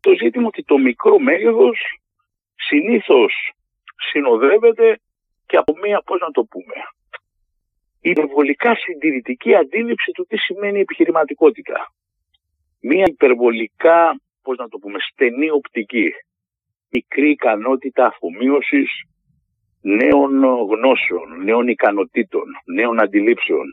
Το 0.00 0.10
ζήτημα 0.22 0.46
ότι 0.46 0.62
το 0.64 0.78
μικρό 0.78 1.18
μέγεθος 1.18 1.78
συνήθως 2.70 3.32
συνοδεύεται 4.10 4.98
και 5.46 5.56
από 5.56 5.72
μία, 5.82 6.02
πώς 6.06 6.20
να 6.20 6.30
το 6.30 6.42
πούμε, 6.44 6.74
υπερβολικά 8.00 8.74
συντηρητική 8.74 9.54
αντίληψη 9.54 10.10
του 10.12 10.26
τι 10.28 10.36
σημαίνει 10.36 10.80
επιχειρηματικότητα. 10.80 11.92
Μία 12.80 13.04
υπερβολικά, 13.06 14.20
πώς 14.42 14.56
να 14.56 14.68
το 14.68 14.78
πούμε, 14.78 14.98
στενή 15.10 15.50
οπτική. 15.50 16.08
Μικρή 16.92 17.30
ικανότητα 17.30 18.06
αφομοίωσης 18.06 18.90
νέων 19.80 20.32
γνώσεων, 20.72 21.44
νέων 21.44 21.68
ικανοτήτων, 21.68 22.46
νέων 22.74 23.00
αντιλήψεων. 23.00 23.66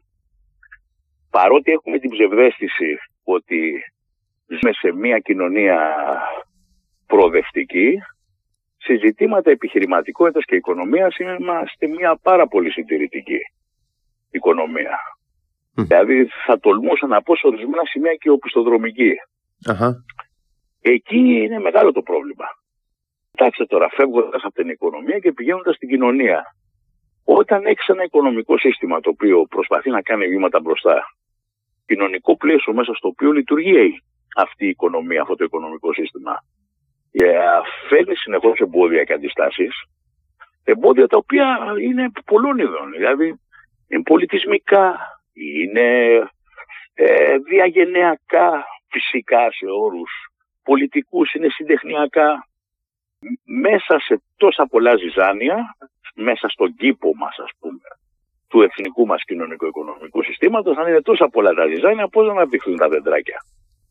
Παρότι 1.30 1.72
έχουμε 1.72 2.00
την 2.00 2.10
ψευδέστηση 2.10 2.98
ότι 3.24 3.60
ζούμε 4.48 4.74
σε 4.74 4.92
μια 4.92 5.20
κοινωνία 5.20 5.78
προοδευτική, 7.08 7.98
σε 8.88 8.98
ζητήματα 8.98 9.52
επιχειρηματικότητας 9.52 10.46
και 10.46 10.56
οικονομίας 10.56 11.18
είμαστε 11.18 11.88
μια 11.88 12.20
πάρα 12.22 12.48
πολύ 12.48 12.72
συντηρητική 12.72 13.40
οικονομία. 14.32 14.98
Δηλαδή 15.74 16.28
θα 16.46 16.60
τολμούσα 16.60 17.08
να 17.08 17.22
πω 17.22 17.36
σε 17.36 17.48
ορισμένα 17.48 17.86
σημεία 17.86 18.14
και 18.14 18.30
οπισθοδρομική. 18.30 19.14
Εκεί 20.82 21.18
είναι 21.18 21.60
μεγάλο 21.60 21.92
το 21.92 22.02
πρόβλημα. 22.02 22.46
Κοιτάξτε 23.32 23.66
τώρα, 23.66 23.90
φεύγοντας 23.90 24.44
από 24.44 24.54
την 24.54 24.70
οικονομία 24.70 25.20
και 25.20 25.32
πηγαίνοντας 25.32 25.76
στην 25.76 25.90
κοινωνία. 25.90 26.56
Όταν 27.24 27.66
έχεις 27.66 27.88
ένα 27.88 28.04
οικονομικό 28.04 28.58
σύστημα 28.58 29.00
το 29.00 29.10
οποίο 29.10 29.46
προσπαθεί 29.46 29.90
να 29.90 30.02
κάνει 30.02 30.28
βήματα 30.28 30.60
μπροστά, 30.60 30.96
κοινωνικό 31.86 32.38
πλαίσιο 32.38 32.74
μέσα 32.74 32.94
στο 32.94 33.08
οποίο 33.08 33.32
λειτουργεί 33.32 34.02
αυτή 34.36 34.66
η 34.66 34.70
οικονομία, 34.70 35.22
αυτό 35.22 35.36
το 35.36 35.44
οικονομικό 35.44 35.94
σύστημα, 35.94 36.34
και 36.34 36.57
φέρνει 37.90 38.16
συνεχώ 38.16 38.54
εμπόδια 38.56 39.04
και 39.04 39.14
αντιστάσεις, 39.14 39.84
εμπόδια 40.64 41.08
τα 41.08 41.18
οποία 41.18 41.58
είναι 41.82 42.12
πολλών 42.26 42.58
ειδών. 42.58 42.92
Δηλαδή, 42.92 43.40
είναι 43.88 44.04
πολιτισμικά, 44.04 44.98
είναι 45.34 45.88
ε, 46.94 47.38
διαγενειακά 47.38 48.66
φυσικά 48.90 49.52
σε 49.52 49.66
όρους 49.66 50.12
πολιτικούς, 50.64 51.34
είναι 51.34 51.50
συντεχνιακά. 51.50 52.48
Μέσα 53.46 54.00
σε 54.00 54.22
τόσα 54.38 54.66
πολλά 54.66 54.98
ζυζάνια, 54.98 55.76
μέσα 56.16 56.50
στον 56.50 56.76
κήπο 56.76 57.16
μας 57.16 57.36
ας 57.40 57.50
πούμε, 57.60 57.88
του 58.48 58.62
εθνικού 58.62 59.06
μας 59.06 59.24
κοινωνικο-οικονομικού 59.24 60.24
συστήματος, 60.24 60.78
αν 60.78 60.88
είναι 60.88 61.02
τόσα 61.02 61.28
πολλά 61.28 61.54
τα 61.54 61.68
ζυζάνια, 61.68 62.08
πώς 62.08 62.26
να 62.26 62.32
αναπτυχθούν 62.32 62.78
τα 62.78 62.88
δεντράκια 62.90 63.38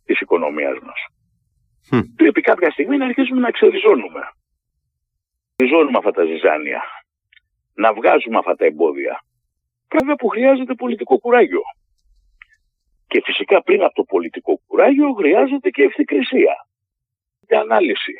της 0.05 0.21
οικονομίας 0.21 0.79
μας. 0.83 1.01
Mm. 1.91 2.03
Πρέπει 2.17 2.41
κάποια 2.41 2.71
στιγμή 2.71 2.97
να 2.97 3.05
αρχίσουμε 3.05 3.41
να 3.41 3.51
ξεριζώνουμε. 3.51 4.21
Ξεριζώνουμε 5.57 5.99
αυτά 5.99 6.11
τα 6.11 6.25
ζυζάνια. 6.25 6.83
Να 7.75 7.93
βγάζουμε 7.93 8.39
αυτά 8.39 8.57
τα 8.57 8.65
εμπόδια. 8.65 9.21
Βέβαια 9.89 10.15
που 10.17 10.29
χρειάζεται 10.29 10.75
πολιτικό 10.75 11.19
κουράγιο. 11.19 11.63
Και 13.07 13.23
φυσικά 13.25 13.63
πριν 13.63 13.83
από 13.83 13.95
το 13.95 14.03
πολιτικό 14.03 14.61
κουράγιο 14.67 15.13
χρειάζεται 15.13 15.71
και 15.71 15.83
ευθυκρισία. 15.83 16.67
Και 17.47 17.57
ανάλυση. 17.57 18.15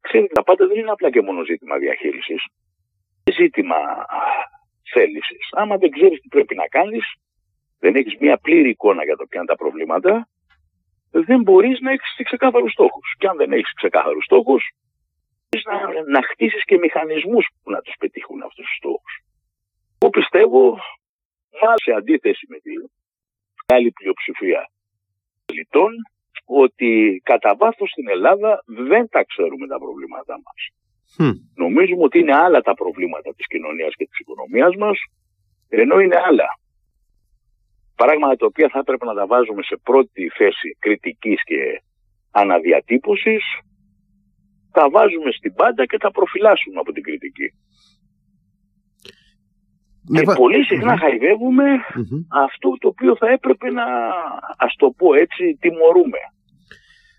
Ξέρετε, 0.00 0.32
τα 0.32 0.42
πάντα 0.42 0.66
δεν 0.66 0.78
είναι 0.78 0.90
απλά 0.90 1.10
και 1.10 1.22
μόνο 1.22 1.44
ζήτημα 1.44 1.78
διαχείρισης. 1.78 2.44
Ζήτημα 3.32 3.76
θέλησης. 4.92 5.48
Άμα 5.50 5.76
δεν 5.76 5.90
ξέρεις 5.90 6.20
τι 6.20 6.28
πρέπει 6.28 6.54
να 6.54 6.66
κάνεις, 6.66 7.14
δεν 7.78 7.94
έχεις 7.94 8.16
μια 8.20 8.38
πλήρη 8.38 8.68
εικόνα 8.68 9.04
για 9.04 9.16
το 9.16 9.26
ποια 9.26 9.40
είναι 9.40 9.48
τα 9.48 9.56
προβλήματα, 9.56 10.28
δεν 11.10 11.42
μπορείς 11.42 11.80
να 11.80 11.90
έχεις 11.90 12.20
ξεκάθαρους 12.24 12.72
στόχους. 12.72 13.14
Και 13.18 13.26
αν 13.26 13.36
δεν 13.36 13.52
έχεις 13.52 13.72
ξεκάθαρους 13.72 14.24
στόχους, 14.24 14.62
να, 15.64 16.02
να 16.02 16.22
χτίσεις 16.22 16.64
και 16.64 16.78
μηχανισμούς 16.78 17.46
που 17.62 17.70
να 17.70 17.80
τους 17.80 17.94
πετύχουν 17.98 18.42
αυτούς 18.42 18.66
τους 18.66 18.76
στόχους. 18.76 19.14
Εγώ 19.98 20.10
πιστεύω, 20.10 20.78
σε 21.84 21.92
αντίθεση 21.92 22.46
με 22.48 22.58
τη 22.58 22.72
μεγάλη 23.66 23.92
πλειοψηφία 23.92 24.70
πολιτών, 25.46 25.92
ότι 26.44 27.20
κατά 27.24 27.56
βάθος 27.56 27.90
στην 27.90 28.08
Ελλάδα 28.08 28.62
δεν 28.66 29.08
τα 29.08 29.24
ξέρουμε 29.24 29.66
τα 29.66 29.78
προβλήματά 29.78 30.36
μας. 30.44 30.60
Νομίζουμε 31.54 32.02
ότι 32.02 32.18
είναι 32.18 32.36
άλλα 32.36 32.60
τα 32.60 32.74
προβλήματα 32.74 33.34
της 33.34 33.46
κοινωνίας 33.46 33.94
και 33.94 34.06
της 34.06 34.18
οικονομίας 34.18 34.76
μας, 34.76 34.98
ενώ 35.68 36.00
είναι 36.00 36.16
άλλα. 36.28 36.48
Πράγματα 38.00 38.36
τα 38.36 38.46
οποία 38.46 38.68
θα 38.72 38.78
έπρεπε 38.78 39.04
να 39.04 39.14
τα 39.14 39.26
βάζουμε 39.26 39.62
σε 39.62 39.76
πρώτη 39.82 40.22
θέση 40.38 40.68
κριτικής 40.78 41.38
και 41.44 41.60
αναδιατύπωσης, 42.30 43.42
τα 44.72 44.84
βάζουμε 44.90 45.30
στην 45.38 45.52
πάντα 45.54 45.82
και 45.86 45.98
τα 46.04 46.10
προφυλάσσουμε 46.10 46.78
από 46.80 46.92
την 46.92 47.02
κριτική. 47.02 47.48
Και 50.12 50.22
ναι, 50.26 50.34
πολύ 50.34 50.64
συχνά 50.64 50.92
αυτό 52.28 52.68
το 52.80 52.88
οποίο 52.88 53.16
θα 53.16 53.28
έπρεπε 53.30 53.70
να, 53.70 53.84
ας 54.56 54.74
το 54.76 54.90
πω 54.96 55.14
έτσι, 55.14 55.56
τιμωρούμε. 55.60 56.18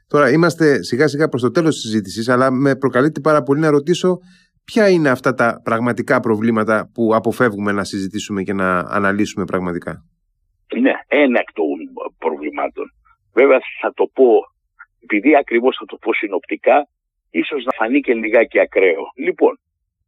Τώρα 0.08 0.32
είμαστε 0.32 0.84
σιγά 0.84 1.08
σιγά 1.08 1.28
προς 1.28 1.42
το 1.42 1.52
τέλος 1.52 1.74
της 1.74 1.84
συζήτησης, 1.84 2.30
αλλά 2.30 2.52
με 2.52 2.76
προκαλείται 2.76 3.20
πάρα 3.20 3.44
πολύ 3.44 3.60
να 3.60 3.70
ρωτήσω 3.70 4.18
ποια 4.63 4.90
είναι 4.90 5.10
αυτά 5.10 5.34
τα 5.34 5.62
πραγματικά 5.63 6.20
προβλήματα 6.20 6.90
που 6.94 7.16
αποφεύγουμε 7.16 7.72
να 7.72 7.84
συζητήσουμε 7.84 8.44
και 8.44 8.54
να 8.54 8.80
αναλύσουμε 8.80 9.46
πραγματικά. 9.46 10.06
Είναι 11.12 11.24
ένα 11.24 11.39
εκ 11.39 11.52
των 11.54 11.65
προβλημάτων. 12.17 12.91
Βέβαια 13.34 13.60
θα 13.82 13.93
το 13.93 14.06
πω, 14.13 14.30
επειδή 15.04 15.36
ακριβώς 15.36 15.76
θα 15.80 15.86
το 15.86 15.98
πω 15.98 16.13
συνοπτικά, 16.13 16.88
ίσως 17.32 17.63
να 17.63 17.72
φανεί 17.72 18.00
και 18.02 18.13
λιγάκι 18.13 18.60
ακραίο. 18.60 19.04
Λοιπόν, 19.15 19.60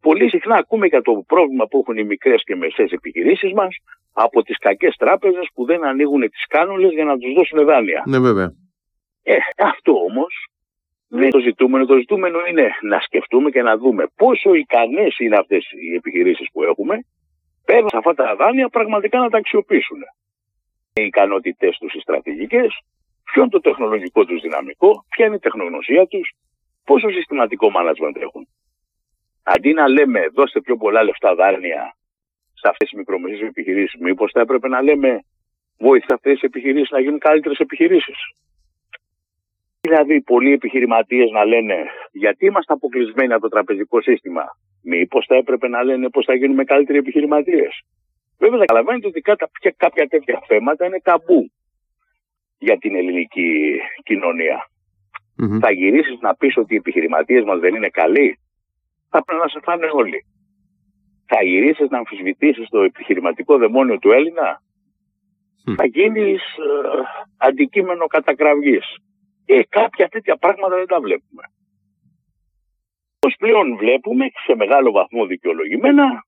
πολύ 0.02 0.30
συχνά 0.30 0.56
ακούμε 0.56 0.88
για 0.88 1.02
το 1.02 1.24
πρόβλημα 1.28 1.66
που 1.68 1.78
έχουν 1.80 1.98
οι 1.98 2.04
μικρές 2.04 2.44
και 2.44 2.56
μεσαίε 2.56 2.88
επιχειρήσεις 2.90 3.54
μας 3.54 3.76
από 4.14 4.44
τις 4.44 4.58
κακές 4.58 4.96
τράπεζες 4.96 5.48
που 5.54 5.66
δεν 5.66 5.86
ανοίγουν 5.86 6.22
τις 6.22 6.46
κάνουλες 6.48 6.92
για 6.92 7.04
να 7.04 7.18
τους 7.18 7.34
δώσουν 7.34 7.66
δάνεια. 7.66 8.04
Ναι, 8.06 8.20
βέβαια. 8.20 8.54
Ε, 9.24 9.38
αυτό 9.58 9.94
όμως 10.10 10.34
δεν 11.08 11.22
είναι 11.22 11.30
το 11.30 11.40
ζητούμενο. 11.40 11.86
Το 11.86 11.98
ζητούμενο 11.98 12.40
είναι 12.50 12.70
να 12.82 13.00
σκεφτούμε 13.00 13.50
και 13.50 13.62
να 13.62 13.78
δούμε 13.78 14.04
πόσο 14.16 14.54
ικανές 14.54 15.18
είναι 15.20 15.36
αυτές 15.36 15.64
οι 15.72 15.96
επιχειρήσεις 15.96 16.48
που 16.52 16.64
έχουμε, 16.64 16.96
παίρνουν 17.66 17.90
αυτά 17.94 18.14
τα 18.14 18.36
δάνεια 18.36 18.70
πραγματικά 18.70 19.20
να 19.20 19.30
τα 19.30 19.38
αξιοποιήσουν. 19.38 19.98
Οι 21.00 21.06
ικανότητέ 21.06 21.70
τους, 21.80 21.94
οι 21.94 22.00
στρατηγικές, 22.00 22.70
ποιο 23.24 23.42
είναι 23.42 23.52
το 23.52 23.60
τεχνολογικό 23.60 24.26
τους 24.26 24.42
δυναμικό, 24.42 25.06
ποια 25.10 25.26
είναι 25.26 25.36
η 25.36 25.40
τεχνογνωσία 25.40 26.08
τους, 26.08 26.32
πόσο 26.86 27.10
συστηματικό 27.10 27.72
management 27.78 28.16
έχουν 28.16 28.48
αντί 29.54 29.74
να 29.74 29.88
λέμε 29.88 30.28
δώστε 30.34 30.62
πιο 30.62 30.78
πολλά 30.78 31.04
λεφτά 31.04 31.36
δάνεια 31.36 31.96
σε 32.54 32.70
αυτές 32.70 32.90
τις 32.90 32.98
μικρομεσαίες 32.98 33.48
επιχειρήσεις, 33.48 34.00
μήπως 34.00 34.32
θα 34.32 34.42
έπρεπε 34.42 34.68
να 34.68 34.82
λέμε 34.82 35.20
βοηθά 35.78 36.14
αυτές 36.14 36.34
τις 36.34 36.42
επιχειρήσεις 36.42 36.90
να 36.90 37.00
γίνουν 37.00 37.20
καλύτερες 37.20 37.58
επιχειρήσεις. 37.58 38.18
Δηλαδή, 39.82 40.22
πολλοί 40.22 40.52
επιχειρηματίες 40.52 41.30
να 41.32 41.46
λένε 41.46 41.86
γιατί 42.12 42.46
είμαστε 42.46 42.74
αποκλεισμένοι 42.74 43.34
από 43.34 43.42
το 43.42 43.48
τραπεζικό 43.50 44.02
σύστημα. 44.02 44.44
Μήπως 44.84 45.26
θα 45.26 45.36
έπρεπε 45.36 45.68
να 45.68 45.84
λένε 45.84 46.10
πώς 46.10 46.26
θα 46.26 46.36
γίνουμε 46.36 46.64
καλύτεροι 46.64 46.98
επιχειρηματίες. 46.98 47.82
Βέβαια, 48.40 48.60
καταλαβαίνετε 48.60 49.08
ότι 49.08 49.22
κάποια 49.78 50.08
τέτοια 50.08 50.44
θέματα 50.48 50.86
είναι 50.86 51.00
ταμπού 51.04 51.52
για 52.58 52.78
την 52.78 52.96
ελληνική 52.96 53.80
Θα 55.60 55.72
γυρίσεις 55.72 56.20
να 56.20 56.36
πεις 56.36 56.58
ότι 56.58 56.74
οι 56.74 56.78
επιχειρηματίες 56.78 57.44
μας 57.44 57.60
δεν 57.60 57.76
είναι 57.76 57.90
καλοί; 57.90 58.40
Θα 59.10 59.24
πρέπει 59.24 59.42
να 59.42 59.48
σε 59.48 59.60
φάνε 59.64 59.88
όλοι. 59.94 60.26
Θα 61.26 61.44
γυρίσεις 61.44 61.90
να 61.90 61.98
αμφισβητήσεις 61.98 62.70
το 62.70 62.82
επιχειρηματικό 62.82 63.58
δαιμόνιο 63.58 63.98
του 64.00 64.12
Έλληνα; 64.12 64.62
Θα 65.76 65.86
γίνεις 65.86 66.42
ε, 66.42 67.00
αντικείμενο 67.38 68.08
κατακραυγής. 68.08 68.86
Ε, 69.46 69.62
κάποια 69.70 70.08
τέτοια 70.08 70.38
πράγματα 70.38 70.76
δεν 70.76 70.88
τα 70.88 71.00
βλέπουμε. 71.00 71.44
Ως 73.20 73.36
πλέον 73.38 73.78
βλέπουμε 73.78 74.26
σε 74.46 74.56
μεγάλο 74.56 74.92
βαθμό 74.92 75.26
δικαιολογημένα 75.26 76.24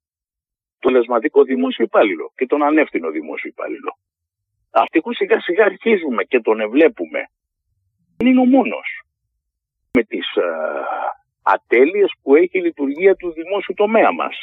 τον 0.81 0.91
λεσματικό 0.93 1.43
δημόσιο 1.43 1.85
υπάλληλο 1.85 2.25
και 2.35 2.45
τον 2.45 2.63
ανεύθυνο 2.63 3.09
δημόσιο 3.09 3.49
υπάλληλο. 3.49 3.91
Αυτοί 4.71 5.01
σιγά 5.09 5.41
σιγά 5.41 5.63
αρχίζουμε 5.65 6.23
και 6.23 6.39
τον 6.39 6.59
ευλέπουμε. 6.59 7.19
Δεν 8.17 8.27
είναι 8.27 8.39
ο 8.39 8.45
μόνος. 8.45 8.87
Με 9.93 10.03
τις 10.03 10.27
α, 10.37 10.47
ατέλειες 11.41 12.11
που 12.21 12.35
έχει 12.35 12.57
η 12.57 12.61
λειτουργία 12.61 13.15
του 13.15 13.31
δημόσιου 13.31 13.73
τομέα 13.73 14.11
μας. 14.11 14.35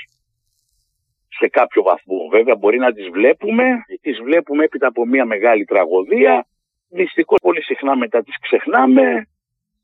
Σε 1.39 1.49
κάποιο 1.49 1.83
βαθμό 1.83 2.29
βέβαια 2.31 2.57
μπορεί 2.57 2.79
να 2.79 2.93
τις 2.93 3.09
βλέπουμε, 3.09 3.65
τις 4.01 4.19
βλέπουμε 4.23 4.65
έπειτα 4.65 4.87
από 4.87 5.07
μια 5.07 5.25
μεγάλη 5.25 5.65
τραγωδία, 5.65 6.47
Δυστυχώς 6.91 7.39
πολύ 7.43 7.63
συχνά 7.63 7.97
μετά 7.97 8.23
τις 8.23 8.39
ξεχνάμε 8.39 9.27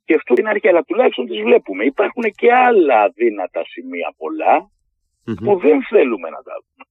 και 0.05 0.15
αυτό 0.15 0.35
είναι 0.39 0.49
αρχή, 0.49 0.69
αλλά 0.69 0.83
τουλάχιστον 0.83 1.27
τις 1.27 1.41
βλέπουμε. 1.43 1.85
Υπάρχουν 1.85 2.23
και 2.23 2.53
άλλα 2.53 3.03
αδύνατα 3.03 3.65
σημεία 3.65 4.15
που 5.25 5.59
δεν 5.59 5.83
θέλουμε 5.83 6.29
να 6.31 6.43
τα 6.43 6.53
δούμε. 6.63 6.85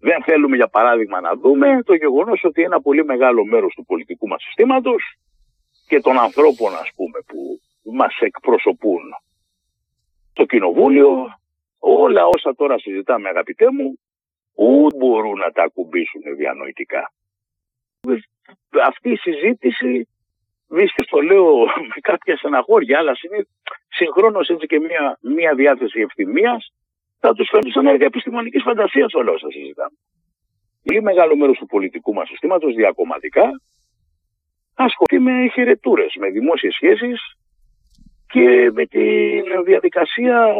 Δεν 0.00 0.22
θέλουμε 0.22 0.56
για 0.56 0.68
παράδειγμα 0.68 1.20
να 1.20 1.34
δούμε 1.36 1.82
το 1.82 1.94
γεγονός 1.94 2.44
ότι 2.44 2.62
ένα 2.62 2.80
πολύ 2.80 3.04
μεγάλο 3.04 3.44
μέρος 3.44 3.74
του 3.74 3.84
πολιτικού 3.84 4.28
μας 4.28 4.42
συστήματος 4.42 5.02
και 5.88 6.00
των 6.00 6.18
ανθρώπων 6.18 6.74
ας 6.74 6.90
πούμε 6.94 7.18
που 7.26 7.60
μας 7.92 8.18
εκπροσωπούν 8.20 9.02
το 10.32 10.44
κοινοβούλιο 10.44 11.38
όλα 11.78 12.26
όσα 12.26 12.54
τώρα 12.54 12.78
συζητάμε 12.78 13.28
αγαπητέ 13.28 13.70
μου 13.70 13.98
ούτε 14.54 14.96
μπορούν 14.96 15.38
να 15.38 15.50
τα 15.50 15.62
ακουμπήσουν 15.62 16.22
διανοητικά. 16.36 17.12
Αυτή 18.86 19.10
η 19.10 19.16
συζήτηση 19.16 20.08
βρίσκεται 20.68 21.08
το 21.10 21.20
λέω 21.20 21.64
με 21.64 21.98
κάποια 22.00 22.36
στεναχώρια 22.36 22.98
αλλά 22.98 23.12
συγχρόνως 23.88 24.48
έτσι 24.48 24.66
και 24.66 24.78
μια, 24.78 25.18
μια 25.20 25.54
διάθεση 25.54 26.00
ευθυμίας 26.00 26.72
θα 27.20 27.32
τους 27.32 27.48
φέρνει 27.52 27.70
σαν 27.70 27.86
έργα 27.86 28.04
επιστημονική 28.04 28.58
φαντασίας 28.58 29.14
όλα 29.14 29.32
όσα 29.32 29.50
συζητάμε. 29.50 29.96
Πολύ 30.84 31.02
μεγάλο 31.02 31.36
μέρος 31.36 31.58
του 31.58 31.66
πολιτικού 31.66 32.12
μας 32.12 32.28
συστήματος 32.28 32.74
διακομματικά 32.74 33.46
ασχολείται 34.74 35.30
με 35.30 35.48
χαιρετούρες, 35.48 36.14
με 36.18 36.28
δημόσιες 36.28 36.74
σχέσεις 36.74 37.20
και 38.26 38.70
με 38.72 38.86
τη 38.86 39.04
διαδικασία 39.64 40.54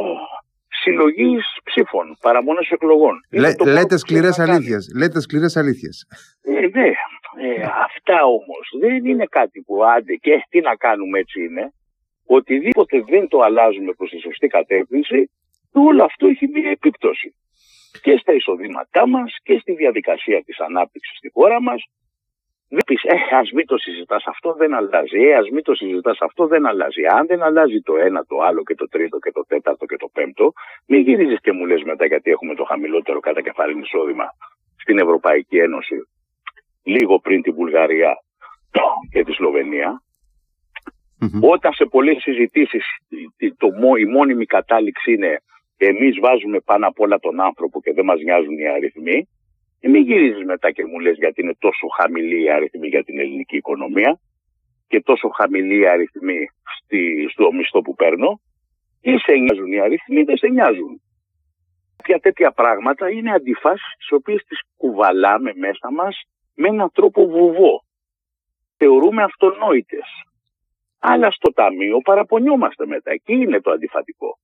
συλλογής 0.82 1.44
ψήφων, 1.64 2.16
παραμονές 2.20 2.68
εκλογών. 2.70 3.14
Λέ, 3.30 3.50
λέτε 3.66 3.96
σκληρές 3.96 4.38
αλήθειες. 4.38 4.92
Λέτε 4.96 5.20
σκληρές 5.20 5.56
αλήθειες. 5.56 6.06
Ε, 6.42 6.78
ναι. 6.78 6.90
Ε, 7.42 7.62
αυτά 7.62 8.24
όμως 8.24 8.64
δεν 8.80 9.04
είναι 9.04 9.26
κάτι 9.30 9.60
που 9.60 9.84
άντε 9.84 10.14
και 10.14 10.44
τι 10.48 10.60
να 10.60 10.74
κάνουμε 10.76 11.18
έτσι 11.18 11.40
είναι. 11.44 11.72
Οτιδήποτε 12.26 13.04
δεν 13.08 13.28
το 13.28 13.40
αλλάζουμε 13.40 13.92
προς 13.92 14.10
τη 14.10 14.18
σωστή 14.18 14.46
κατεύθυνση 14.46 15.30
όλο 15.72 16.04
αυτό 16.04 16.26
έχει 16.26 16.48
μία 16.48 16.70
επίπτωση 16.70 17.34
και 18.02 18.16
στα 18.20 18.32
εισοδήματά 18.32 19.08
μας 19.08 19.36
και 19.42 19.58
στη 19.58 19.72
διαδικασία 19.72 20.42
της 20.42 20.58
ανάπτυξης 20.60 21.16
στη 21.16 21.30
χώρα 21.32 21.62
μας. 21.62 21.84
Δεν 22.68 22.80
πεις, 22.86 23.02
ε, 23.02 23.36
ας 23.36 23.50
μην 23.50 23.66
το 23.66 23.78
συζητάς 23.78 24.24
αυτό, 24.26 24.52
δεν 24.52 24.74
αλλάζει. 24.74 25.18
Ε, 25.18 25.34
ας 25.34 25.48
μην 25.50 25.62
το 25.62 25.74
συζητάς 25.74 26.18
αυτό, 26.20 26.46
δεν 26.46 26.66
αλλάζει. 26.66 27.06
Αν 27.06 27.26
δεν 27.26 27.42
αλλάζει 27.42 27.80
το 27.80 27.96
ένα, 27.96 28.24
το 28.24 28.40
άλλο 28.40 28.62
και 28.62 28.74
το 28.74 28.88
τρίτο 28.88 29.18
και 29.18 29.32
το 29.32 29.44
τέταρτο 29.48 29.86
και 29.86 29.96
το 29.96 30.08
πέμπτο, 30.12 30.52
μην 30.86 31.00
γυρίζεις 31.00 31.40
και 31.40 31.52
μου 31.52 31.66
λες 31.66 31.82
μετά 31.82 32.06
γιατί 32.06 32.30
έχουμε 32.30 32.54
το 32.54 32.64
χαμηλότερο 32.64 33.20
κατά 33.20 33.40
κεφάλι 33.42 33.80
εισόδημα 33.80 34.26
στην 34.76 34.98
Ευρωπαϊκή 34.98 35.58
Ένωση 35.58 36.08
λίγο 36.82 37.18
πριν 37.18 37.42
την 37.42 37.54
Βουλγαρία 37.54 38.22
και 39.10 39.24
τη 39.24 39.32
Σλοβενία. 39.32 40.02
Όταν 41.40 41.72
σε 41.72 41.84
πολλές 41.84 42.22
συζητήσεις 42.22 42.84
η 43.98 44.04
μόνιμη 44.04 44.46
κατάληξη 44.46 45.12
είναι 45.12 45.42
εμείς 45.86 46.18
βάζουμε 46.20 46.60
πάνω 46.60 46.86
απ' 46.86 47.00
όλα 47.00 47.18
τον 47.18 47.40
άνθρωπο 47.40 47.80
και 47.80 47.92
δεν 47.92 48.04
μας 48.04 48.20
νοιάζουν 48.20 48.58
οι 48.58 48.68
αριθμοί, 48.68 49.28
και 49.80 49.88
μην 49.88 50.02
γυρίζεις 50.02 50.44
μετά 50.44 50.70
και 50.70 50.84
μου 50.84 50.98
λες 50.98 51.16
γιατί 51.16 51.42
είναι 51.42 51.54
τόσο 51.58 51.86
χαμηλή 51.86 52.42
η 52.42 52.50
αριθμή 52.50 52.88
για 52.88 53.04
την 53.04 53.18
ελληνική 53.18 53.56
οικονομία 53.56 54.20
και 54.88 55.00
τόσο 55.00 55.28
χαμηλή 55.28 55.78
η 55.78 55.86
αριθμή 55.88 56.48
στη, 56.76 57.28
στο 57.30 57.52
μισθό 57.52 57.80
που 57.80 57.94
παίρνω, 57.94 58.40
ή 59.00 59.18
σε 59.18 59.32
νοιάζουν 59.32 59.72
οι 59.72 59.80
αριθμοί, 59.80 60.22
δεν 60.22 60.36
σε 60.36 60.48
νοιάζουν. 60.48 61.02
Κάποια 61.96 62.18
τέτοια 62.18 62.50
πράγματα 62.52 63.10
είναι 63.10 63.32
αντιφάσεις 63.32 63.94
τις 63.98 64.12
οποίες 64.12 64.44
τις 64.44 64.60
κουβαλάμε 64.76 65.52
μέσα 65.54 65.92
μας 65.92 66.22
με 66.54 66.68
έναν 66.68 66.90
τρόπο 66.92 67.26
βουβό. 67.26 67.84
Θεωρούμε 68.76 69.22
αυτονόητες. 69.22 70.06
Αλλά 70.98 71.30
στο 71.30 71.52
ταμείο 71.52 71.98
παραπονιόμαστε 71.98 72.86
μετά. 72.86 73.10
Εκεί 73.10 73.32
είναι 73.32 73.60
το 73.60 73.70
αντιφατικό 73.70 74.38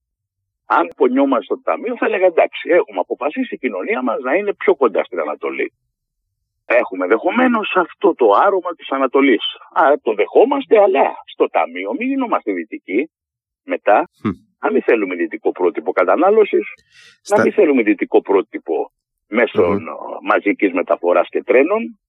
αν 0.67 0.87
πονιόμαστε 0.95 1.43
στο 1.43 1.61
ταμείο, 1.61 1.95
θα 1.97 2.05
έλεγα 2.05 2.25
εντάξει, 2.25 2.69
έχουμε 2.69 2.99
αποφασίσει 2.99 3.53
η 3.55 3.57
κοινωνία 3.57 4.01
μας 4.01 4.19
να 4.19 4.33
είναι 4.35 4.53
πιο 4.53 4.75
κοντά 4.75 5.03
στην 5.03 5.19
Ανατολή. 5.19 5.71
Έχουμε 6.65 7.07
δεχομένως 7.07 7.75
αυτό 7.75 8.13
το 8.15 8.31
άρωμα 8.31 8.71
της 8.75 8.89
Ανατολής. 8.89 9.43
Άρα 9.73 9.99
το 9.99 10.13
δεχόμαστε, 10.13 10.81
αλλά 10.81 11.05
στο 11.33 11.49
ταμείο 11.49 11.93
μην 11.97 12.07
γινόμαστε 12.07 12.51
δυτικοί. 12.51 13.09
Μετά, 13.63 14.09
mm. 14.23 14.29
να 14.61 14.71
μην 14.71 14.81
θέλουμε 14.81 15.15
δυτικό 15.15 15.51
πρότυπο 15.51 15.91
κατανάλωσης, 15.91 16.65
Στα... 17.21 17.37
να 17.37 17.43
μην 17.43 17.53
θέλουμε 17.53 17.83
δυτικό 17.83 18.21
πρότυπο 18.21 18.91
μέσω 19.27 19.71
mm. 19.71 19.79
μαζικής 20.23 20.73
μεταφοράς 20.73 21.27
και 21.29 21.43
τρένων. 21.43 21.99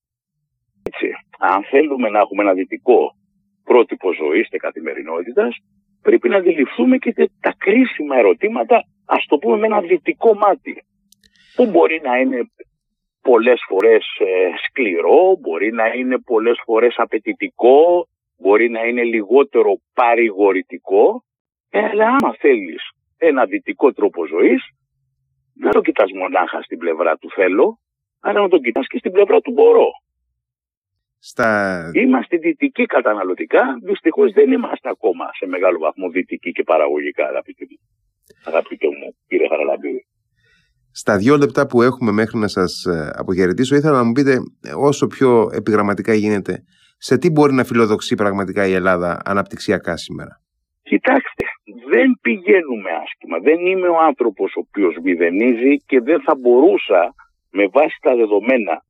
Έτσι. 0.83 1.09
Αν 1.39 1.65
θέλουμε 1.65 2.09
να 2.09 2.19
έχουμε 2.19 2.43
ένα 2.43 2.53
δυτικό 2.53 3.11
πρότυπο 3.65 4.13
ζωής 4.13 4.49
και 4.49 4.59
καθημερινότητας, 4.59 5.57
πρέπει 6.03 6.29
να 6.29 6.37
αντιληφθούμε 6.37 6.97
και 6.99 7.13
τα 7.41 7.55
κρίσιμα 7.59 8.17
ερωτήματα, 8.17 8.85
ας 9.07 9.27
το 9.27 9.39
πούμε 9.39 9.57
με 9.57 9.67
ένα 9.67 9.81
δυτικό 9.81 10.35
μάτι, 10.35 10.85
που 11.55 11.67
μπορεί 11.67 12.01
να 12.05 12.19
είναι 12.19 12.51
πολλές 13.21 13.61
φορές 13.69 14.05
ε, 14.19 14.51
σκληρό, 14.67 15.37
μπορεί 15.41 15.73
να 15.73 15.87
είναι 15.87 16.19
πολλές 16.19 16.61
φορές 16.65 16.95
απαιτητικό, 16.97 18.09
μπορεί 18.39 18.71
να 18.71 18.85
είναι 18.87 19.03
λιγότερο 19.03 19.81
παρηγορητικό, 19.95 21.25
ε, 21.71 21.79
αλλά 21.79 22.07
άμα 22.07 22.35
θέλεις 22.39 22.83
ένα 23.17 23.45
δυτικό 23.45 23.93
τρόπο 23.93 24.27
ζωής, 24.27 24.63
δεν 25.55 25.71
το 25.71 25.81
κοιτάς 25.81 26.11
μονάχα 26.13 26.63
στην 26.63 26.79
πλευρά 26.79 27.17
του 27.17 27.31
θέλω, 27.31 27.79
αλλά 28.21 28.41
να 28.41 28.49
το 28.49 28.59
κοιτάς 28.59 28.87
και 28.87 28.99
στην 28.99 29.13
πλευρά 29.13 29.41
του 29.41 29.53
μπορώ. 29.53 29.89
Στα... 31.19 31.91
Είμαστε 31.95 32.37
δυτικοί 32.37 32.87
καταναλωτικά. 32.87 33.63
Δυστυχώς 33.83 34.33
δεν 34.33 34.53
είμαστε 34.53 34.89
ακόμα 34.89 35.25
σε 35.39 35.47
μεγάλο 35.47 35.79
βαθμό 35.79 36.11
δυτικοί 36.11 36.53
και 36.53 36.63
παραγωγικά, 36.63 37.27
αγαπητοί 37.27 37.67
μου. 37.71 37.79
Αγαπητέ 38.45 38.87
μου, 38.87 39.17
κύριε 39.27 39.49
Χαραλαμπίδη. 39.49 40.07
Στα 40.91 41.17
δύο 41.17 41.37
λεπτά 41.37 41.67
που 41.67 41.83
έχουμε 41.83 42.13
μέχρι 42.13 42.39
να 42.39 42.49
σας 42.49 42.85
ε, 42.85 43.11
αποχαιρετήσω, 43.15 43.77
ήθελα 43.77 43.97
να 43.97 44.05
μου 44.05 44.13
πείτε 44.13 44.33
ε, 44.33 44.73
όσο 44.77 45.07
πιο 45.07 45.51
επιγραμματικά 45.53 46.15
γίνεται, 46.15 46.65
σε 46.99 47.19
τι 47.19 47.31
μπορεί 47.31 47.53
να 47.53 47.65
φιλοδοξεί 47.65 48.15
πραγματικά 48.15 48.67
η 48.67 48.73
Ελλάδα 48.73 49.21
αναπτυξιακά 49.25 49.97
σήμερα; 49.97 50.41
Κοιτάξτε, 50.83 51.45
δεν 51.89 52.19
πηγαίνουμε 52.21 52.91
άσχημα. 53.03 53.39
Δεν 53.39 53.67
είμαι 53.67 53.89
ο 53.89 53.99
άνθρωπος 54.01 54.55
ο 54.57 54.61
οποίος 54.67 54.95
μηδενίζει 55.03 55.77
και 55.77 56.01
δεν 56.01 56.23
θα 56.23 56.35
μπορούσα 56.41 57.15
με 57.51 57.69
βάση 57.73 57.97
τα 58.01 58.17
δεδομένα 58.17 58.85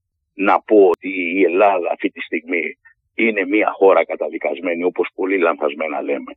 να 0.46 0.60
πω 0.60 0.78
ότι 0.94 1.10
η 1.38 1.42
Ελλάδα 1.42 1.88
αυτή 1.92 2.08
τη 2.08 2.20
στιγμή 2.20 2.64
είναι 3.14 3.44
μια 3.44 3.70
χώρα 3.78 4.04
καταδικασμένη 4.04 4.82
όπως 4.84 5.08
πολύ 5.14 5.38
λανθασμένα 5.38 6.02
λέμε. 6.02 6.32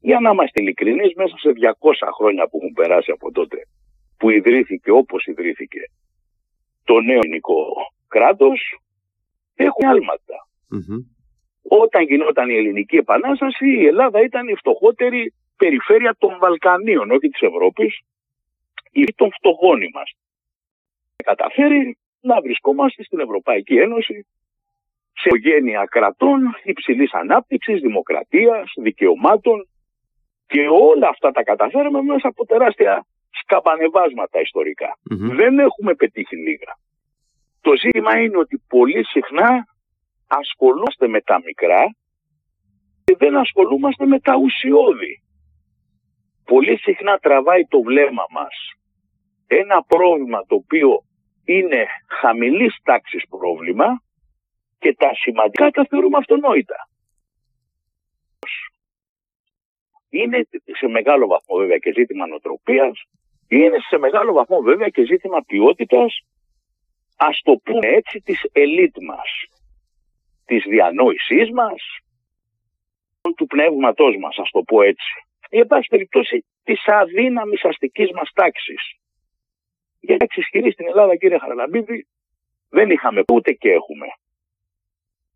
Για 0.00 0.20
να 0.20 0.30
είμαστε 0.30 0.60
ειλικρινείς 0.60 1.14
μέσα 1.14 1.36
σε 1.38 1.50
200 1.80 2.08
χρόνια 2.16 2.48
που 2.48 2.56
έχουν 2.56 2.72
περάσει 2.72 3.10
από 3.10 3.32
τότε 3.32 3.58
που 4.18 4.30
ιδρύθηκε 4.30 4.90
όπως 4.90 5.26
ιδρύθηκε 5.26 5.80
το 6.84 7.00
νέο 7.00 7.20
ελληνικό 7.22 7.56
κράτος 8.08 8.80
έχουν 9.54 9.82
Όταν 11.62 12.02
γινόταν 12.02 12.50
η 12.50 12.54
ελληνική 12.54 12.96
επανάσταση 12.96 13.66
η 13.68 13.86
Ελλάδα 13.86 14.22
ήταν 14.22 14.48
η 14.48 14.54
φτωχότερη 14.54 15.34
περιφέρεια 15.56 16.14
των 16.18 16.38
Βαλκανίων 16.38 17.10
όχι 17.10 17.28
της 17.28 17.40
Ευρώπης 17.40 17.98
ή 18.92 19.04
των 19.16 19.30
φτωχών 19.38 19.82
είμαστε. 19.82 20.20
Καταφέρει 21.24 21.98
να 22.26 22.40
βρισκόμαστε 22.40 23.02
στην 23.02 23.20
Ευρωπαϊκή 23.20 23.76
Ένωση 23.76 24.26
σε 25.20 25.28
οικογένεια 25.28 25.84
κρατών 25.90 26.38
υψηλής 26.64 27.12
ανάπτυξης, 27.12 27.80
δημοκρατίας, 27.80 28.72
δικαιωμάτων 28.76 29.68
και 30.46 30.60
όλα 30.68 31.08
αυτά 31.08 31.30
τα 31.30 31.42
καταφέραμε 31.42 32.02
μέσα 32.02 32.28
από 32.28 32.46
τεράστια 32.46 33.06
σκαμπανεβάσματα 33.30 34.38
Δεν 35.40 35.58
έχουμε 35.58 35.94
πετύχει 35.94 36.36
λίγα. 36.36 36.72
Το 37.60 37.72
ζήτημα 37.76 38.18
είναι 38.20 38.38
ότι 38.38 38.62
πολύ 38.68 39.04
συχνά 39.04 39.66
ασχολούμαστε 40.26 41.08
με 41.08 41.20
τα 41.20 41.40
μικρά 41.44 41.82
και 43.04 43.16
δεν 43.18 43.36
ασχολούμαστε 43.36 44.06
με 44.06 44.18
τα 44.20 44.36
ουσιώδη. 44.36 45.22
Πολύ 46.44 46.78
συχνά 46.78 47.18
τραβάει 47.18 47.64
το 47.64 47.82
βλέμμα 47.82 48.26
μας 48.30 48.54
ένα 49.46 49.82
πρόβλημα 49.82 50.40
το 50.46 50.54
οποίο 50.54 50.88
είναι 51.46 51.86
χαμηλής 52.20 52.76
τάξης 52.82 53.22
πρόβλημα 53.28 54.02
και 54.78 54.94
τα 54.94 55.10
σημαντικά 55.14 55.70
τα 55.70 55.86
θεωρούμε 55.88 56.16
αυτονόητα. 56.16 56.88
Είναι 60.08 60.48
σε 60.78 60.86
μεγάλο 60.86 61.26
βαθμό 61.26 61.56
βέβαια 61.56 61.78
και 61.78 61.92
ζήτημα 61.92 62.26
νοοτροπίας, 62.26 63.02
είναι 63.48 63.76
σε 63.88 63.98
μεγάλο 63.98 64.32
βαθμό 64.32 64.60
βέβαια 64.60 64.88
και 64.88 65.04
ζήτημα 65.04 65.40
ποιότητας, 65.46 66.18
ας 67.16 67.40
το 67.44 67.60
πούμε 67.64 67.86
έτσι, 67.88 68.20
της 68.20 68.40
ελίτ 68.52 68.96
μας, 69.02 69.30
της 70.44 70.64
διανόησής 70.68 71.50
μας, 71.50 71.82
του 73.36 73.46
πνεύματός 73.46 74.16
μας, 74.16 74.36
ας 74.38 74.50
το 74.50 74.62
πω 74.62 74.82
έτσι. 74.82 75.12
Εν 75.48 75.66
πάση 75.66 75.88
περιπτώσει 75.88 76.44
της 76.64 76.86
αδύναμης 76.86 77.64
αστικής 77.64 78.10
μας 78.10 78.30
τάξης. 78.34 78.82
Γιατί 80.06 80.26
ισχυρή 80.40 80.70
στην 80.72 80.86
Ελλάδα 80.88 81.16
κύριε 81.16 81.38
Χαραλαμπίδη 81.38 82.06
δεν 82.68 82.90
είχαμε 82.90 83.22
ούτε 83.32 83.52
και 83.52 83.70
έχουμε. 83.70 84.06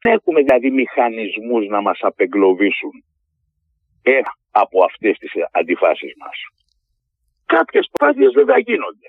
Δεν 0.03 0.13
έχουμε 0.13 0.41
δηλαδή 0.43 0.71
μηχανισμούς 0.71 1.67
να 1.67 1.81
μας 1.81 1.99
απεγκλωβίσουν 2.01 3.05
ε, 4.03 4.21
από 4.51 4.85
αυτές 4.85 5.19
τις 5.19 5.33
αντιφάσεις 5.53 6.13
μας. 6.19 6.37
Κάποιες 7.47 7.89
προσπάθειες 7.91 8.33
βέβαια 8.33 8.59
γίνονται. 8.59 9.09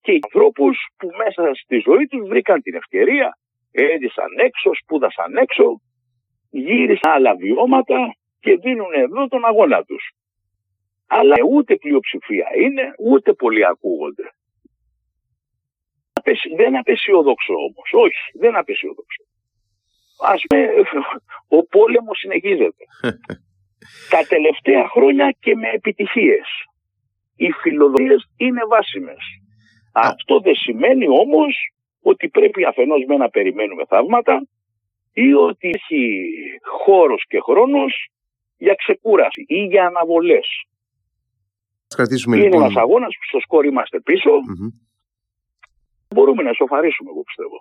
Και 0.00 0.12
οι 0.12 0.20
ανθρώπους 0.22 0.76
που 0.96 1.08
μέσα 1.22 1.54
στη 1.54 1.76
ζωή 1.86 2.06
τους 2.06 2.28
βρήκαν 2.28 2.62
την 2.62 2.74
ευκαιρία, 2.74 3.38
έζησαν 3.70 4.30
έξω, 4.38 4.70
σπούδασαν 4.74 5.36
έξω, 5.36 5.80
γύρισαν 6.50 7.12
άλλα 7.12 7.34
βιώματα 7.36 8.14
και 8.40 8.56
δίνουν 8.56 8.92
εδώ 8.92 9.28
τον 9.28 9.44
αγώνα 9.44 9.84
τους. 9.84 10.10
Αλλά 11.06 11.34
ούτε 11.50 11.76
πλειοψηφία 11.76 12.48
είναι, 12.56 12.94
ούτε 12.98 13.32
πολλοί 13.32 13.66
ακούγονται. 13.66 14.30
Δεν 16.56 16.76
απεσιόδοξο 16.76 17.54
όμως, 17.68 17.88
όχι, 18.04 18.38
δεν 18.40 18.56
απεσιόδοξο. 18.56 19.22
Ας 20.32 20.40
πούμε, 20.46 20.68
ο 21.58 21.66
πόλεμος 21.66 22.18
συνεχίζεται. 22.18 22.84
Τα 24.12 24.20
τελευταία 24.28 24.88
χρόνια 24.88 25.36
και 25.40 25.54
με 25.54 25.68
επιτυχίες. 25.68 26.48
Οι 27.36 27.50
φιλοδοξίες 27.50 28.30
είναι 28.36 28.64
βάσιμες. 28.68 29.24
Αυτό 29.92 30.40
δεν 30.40 30.54
σημαίνει 30.54 31.08
όμως 31.08 31.54
ότι 32.02 32.28
πρέπει 32.28 32.64
αφενός 32.64 33.04
με 33.08 33.16
να 33.16 33.28
περιμένουμε 33.28 33.84
θαύματα 33.88 34.46
ή 35.12 35.32
ότι 35.32 35.68
έχει 35.68 36.28
χώρος 36.84 37.24
και 37.28 37.40
χρόνος 37.40 38.08
για 38.56 38.74
ξεκούραση 38.74 39.44
ή 39.46 39.64
για 39.64 39.86
αναβολές. 39.86 40.46
Κρατήσουμε, 41.88 42.36
είναι 42.36 42.44
λοιπόν... 42.44 42.62
ένας 42.62 42.76
αγώνας 42.76 43.14
που 43.14 43.24
στο 43.28 43.40
σκορ 43.40 43.64
είμαστε 43.64 44.00
Μπορούμε 46.14 46.42
να 46.42 46.52
σοφαρίσουμε 46.52 47.10
εγώ 47.10 47.22
πιστεύω. 47.22 47.56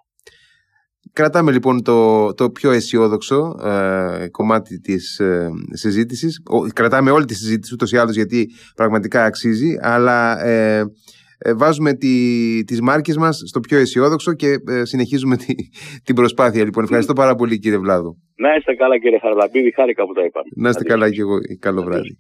Κρατάμε 1.14 1.52
λοιπόν 1.52 1.84
το, 1.84 2.34
το 2.34 2.50
πιο 2.50 2.72
αισιόδοξο 2.72 3.56
ε, 3.64 4.28
κομμάτι 4.32 4.80
της 4.80 5.20
ε, 5.20 5.50
συζήτησης. 5.72 6.44
κρατάμε 6.74 7.12
όλη 7.12 7.26
τη 7.26 7.36
συζήτηση 7.36 7.74
ούτως 7.74 7.92
ή 7.92 7.98
άλλως 7.98 8.16
γιατί 8.16 8.48
πραγματικά 8.76 9.24
αξίζει, 9.26 9.78
αλλά 9.82 10.46
ε, 10.46 10.84
ε, 11.46 11.54
βάζουμε 11.54 11.94
τη, 11.94 12.16
τις 12.64 12.82
μάρκες 12.82 13.18
μας 13.18 13.42
στο 13.46 13.60
πιο 13.60 13.78
αισιόδοξο 13.78 14.34
και 14.34 14.48
ε, 14.68 14.86
συνεχίζουμε 14.86 15.38
τη, 15.38 15.54
την 16.06 16.16
προσπάθεια. 16.16 16.64
Λοιπόν, 16.64 16.84
ευχαριστώ 16.84 17.14
πάρα 17.14 17.36
πολύ 17.36 17.60
κύριε 17.60 17.78
Βλάδο. 17.78 18.16
Να 18.36 18.56
είστε 18.56 18.74
καλά 18.76 19.00
κύριε 19.00 19.20
Χαρλαμπίδη, 19.20 19.72
χάρηκα 19.72 20.06
που 20.06 20.14
τα 20.14 20.24
είπαμε. 20.24 20.50
Να 20.56 20.70
είστε 20.70 20.84
καλά 20.84 21.10
και 21.10 21.22
εγώ. 21.22 21.36
Καλό 21.60 21.82
βράδυ. 21.84 22.18